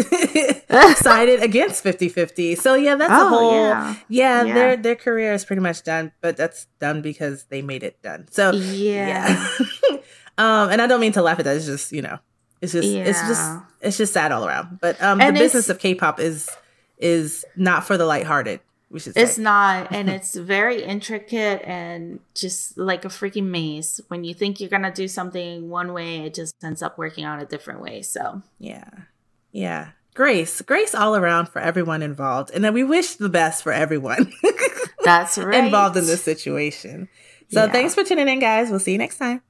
sided 0.95 1.43
against 1.43 1.83
50-50. 1.83 2.57
So 2.57 2.75
yeah, 2.75 2.95
that's 2.95 3.11
oh, 3.11 3.25
a 3.25 3.29
whole 3.29 3.53
yeah. 3.55 3.95
Yeah, 4.07 4.43
yeah, 4.43 4.53
their 4.53 4.77
their 4.77 4.95
career 4.95 5.33
is 5.33 5.43
pretty 5.43 5.61
much 5.61 5.83
done, 5.83 6.13
but 6.21 6.37
that's 6.37 6.67
done 6.79 7.01
because 7.01 7.43
they 7.45 7.61
made 7.61 7.83
it 7.83 8.01
done. 8.01 8.27
So 8.31 8.51
yeah. 8.53 9.47
yeah. 9.89 9.97
um 10.37 10.69
and 10.69 10.81
I 10.81 10.87
don't 10.87 11.01
mean 11.01 11.11
to 11.13 11.21
laugh 11.21 11.39
at 11.39 11.45
that. 11.45 11.57
It's 11.57 11.65
just, 11.65 11.91
you 11.91 12.01
know, 12.01 12.19
it's 12.61 12.71
just 12.71 12.87
it's 12.87 13.19
just 13.27 13.61
it's 13.81 13.97
just 13.97 14.13
sad 14.13 14.31
all 14.31 14.47
around. 14.47 14.79
But 14.79 15.01
um 15.01 15.19
and 15.19 15.35
the 15.35 15.41
business 15.41 15.67
of 15.67 15.79
K-pop 15.79 16.21
is 16.21 16.49
is 16.97 17.45
not 17.55 17.85
for 17.85 17.97
the 17.97 18.05
lighthearted. 18.05 18.59
We 18.89 18.99
should 18.99 19.17
It's 19.17 19.37
not, 19.37 19.91
and 19.91 20.09
it's 20.09 20.35
very 20.35 20.83
intricate 20.83 21.61
and 21.65 22.19
just 22.35 22.77
like 22.77 23.05
a 23.05 23.09
freaking 23.09 23.45
maze. 23.45 23.99
When 24.07 24.23
you 24.23 24.33
think 24.33 24.59
you're 24.59 24.69
gonna 24.69 24.93
do 24.93 25.07
something 25.07 25.69
one 25.69 25.93
way, 25.93 26.19
it 26.19 26.33
just 26.33 26.55
ends 26.63 26.81
up 26.81 26.97
working 26.97 27.25
out 27.25 27.41
a 27.41 27.45
different 27.45 27.81
way. 27.81 28.01
So 28.03 28.43
yeah, 28.59 28.89
yeah. 29.51 29.89
Grace, 30.15 30.61
grace 30.61 30.93
all 30.93 31.15
around 31.15 31.47
for 31.47 31.59
everyone 31.59 32.03
involved, 32.03 32.51
and 32.51 32.63
then 32.63 32.73
we 32.75 32.83
wish 32.83 33.15
the 33.15 33.29
best 33.29 33.63
for 33.63 33.73
everyone. 33.73 34.31
That's 35.03 35.39
right. 35.39 35.63
involved 35.63 35.97
in 35.97 36.05
this 36.05 36.23
situation. 36.23 37.09
So 37.49 37.65
yeah. 37.65 37.71
thanks 37.71 37.95
for 37.95 38.03
tuning 38.03 38.27
in, 38.27 38.39
guys. 38.39 38.69
We'll 38.69 38.79
see 38.79 38.91
you 38.91 38.99
next 38.99 39.17
time. 39.17 39.41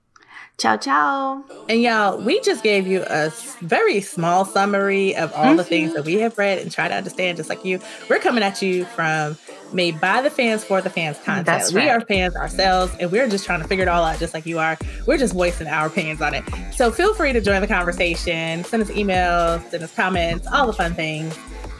Ciao, 0.58 0.78
ciao. 0.78 1.44
And 1.68 1.82
y'all, 1.82 2.22
we 2.22 2.40
just 2.42 2.64
gave 2.64 2.86
you 2.86 3.04
a 3.08 3.32
very 3.62 4.00
small 4.02 4.46
summary 4.46 5.16
of 5.16 5.34
all 5.34 5.46
mm-hmm. 5.46 5.58
the 5.58 5.64
things 5.64 5.94
that 5.96 6.06
we 6.06 6.16
have 6.16 6.38
read 6.38 6.60
and 6.60 6.72
try 6.72 6.88
to 6.88 6.94
understand, 6.94 7.38
just 7.38 7.50
like 7.50 7.66
you. 7.66 7.80
We're 8.10 8.20
coming 8.20 8.44
at 8.44 8.62
you 8.62 8.86
from 8.86 9.36
made 9.74 10.00
by 10.00 10.22
the 10.22 10.30
fans 10.30 10.64
for 10.64 10.80
the 10.80 10.90
fans 10.90 11.18
content. 11.20 11.48
That's 11.48 11.74
right. 11.74 11.86
We 11.86 11.90
are 11.90 12.02
fans 12.02 12.36
ourselves, 12.36 12.96
and 13.00 13.12
we're 13.12 13.28
just 13.28 13.46
trying 13.46 13.62
to 13.62 13.68
figure 13.68 13.82
it 13.84 13.88
all 13.88 14.04
out, 14.04 14.20
just 14.20 14.34
like 14.34 14.46
you 14.46 14.60
are. 14.60 14.78
We're 15.08 15.18
just 15.18 15.34
voicing 15.34 15.68
our 15.68 15.88
opinions 15.88 16.22
on 16.22 16.36
it. 16.36 16.44
So 16.74 16.92
feel 16.92 17.16
free 17.16 17.34
to 17.34 17.42
join 17.42 17.60
the 17.60 17.68
conversation. 17.68 18.64
Send 18.64 18.84
us 18.84 18.92
emails, 18.92 19.68
send 19.72 19.84
us 19.84 19.94
comments, 19.94 20.48
all 20.48 20.68
the 20.68 20.74
fun 20.74 20.94
things. 20.94 21.38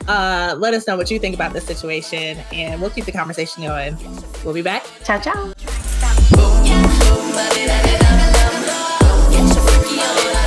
Uh, 0.08 0.56
let 0.58 0.74
us 0.74 0.88
know 0.88 0.98
what 0.98 1.10
you 1.12 1.20
think 1.20 1.36
about 1.36 1.54
this 1.54 1.66
situation, 1.66 2.38
and 2.52 2.82
we'll 2.82 2.90
keep 2.90 3.06
the 3.06 3.12
conversation 3.12 3.64
going. 3.64 3.98
We'll 4.44 4.54
be 4.54 4.64
back. 4.64 4.86
Ciao, 5.04 5.20
ciao. 5.20 5.54
Yeah. 9.96 10.43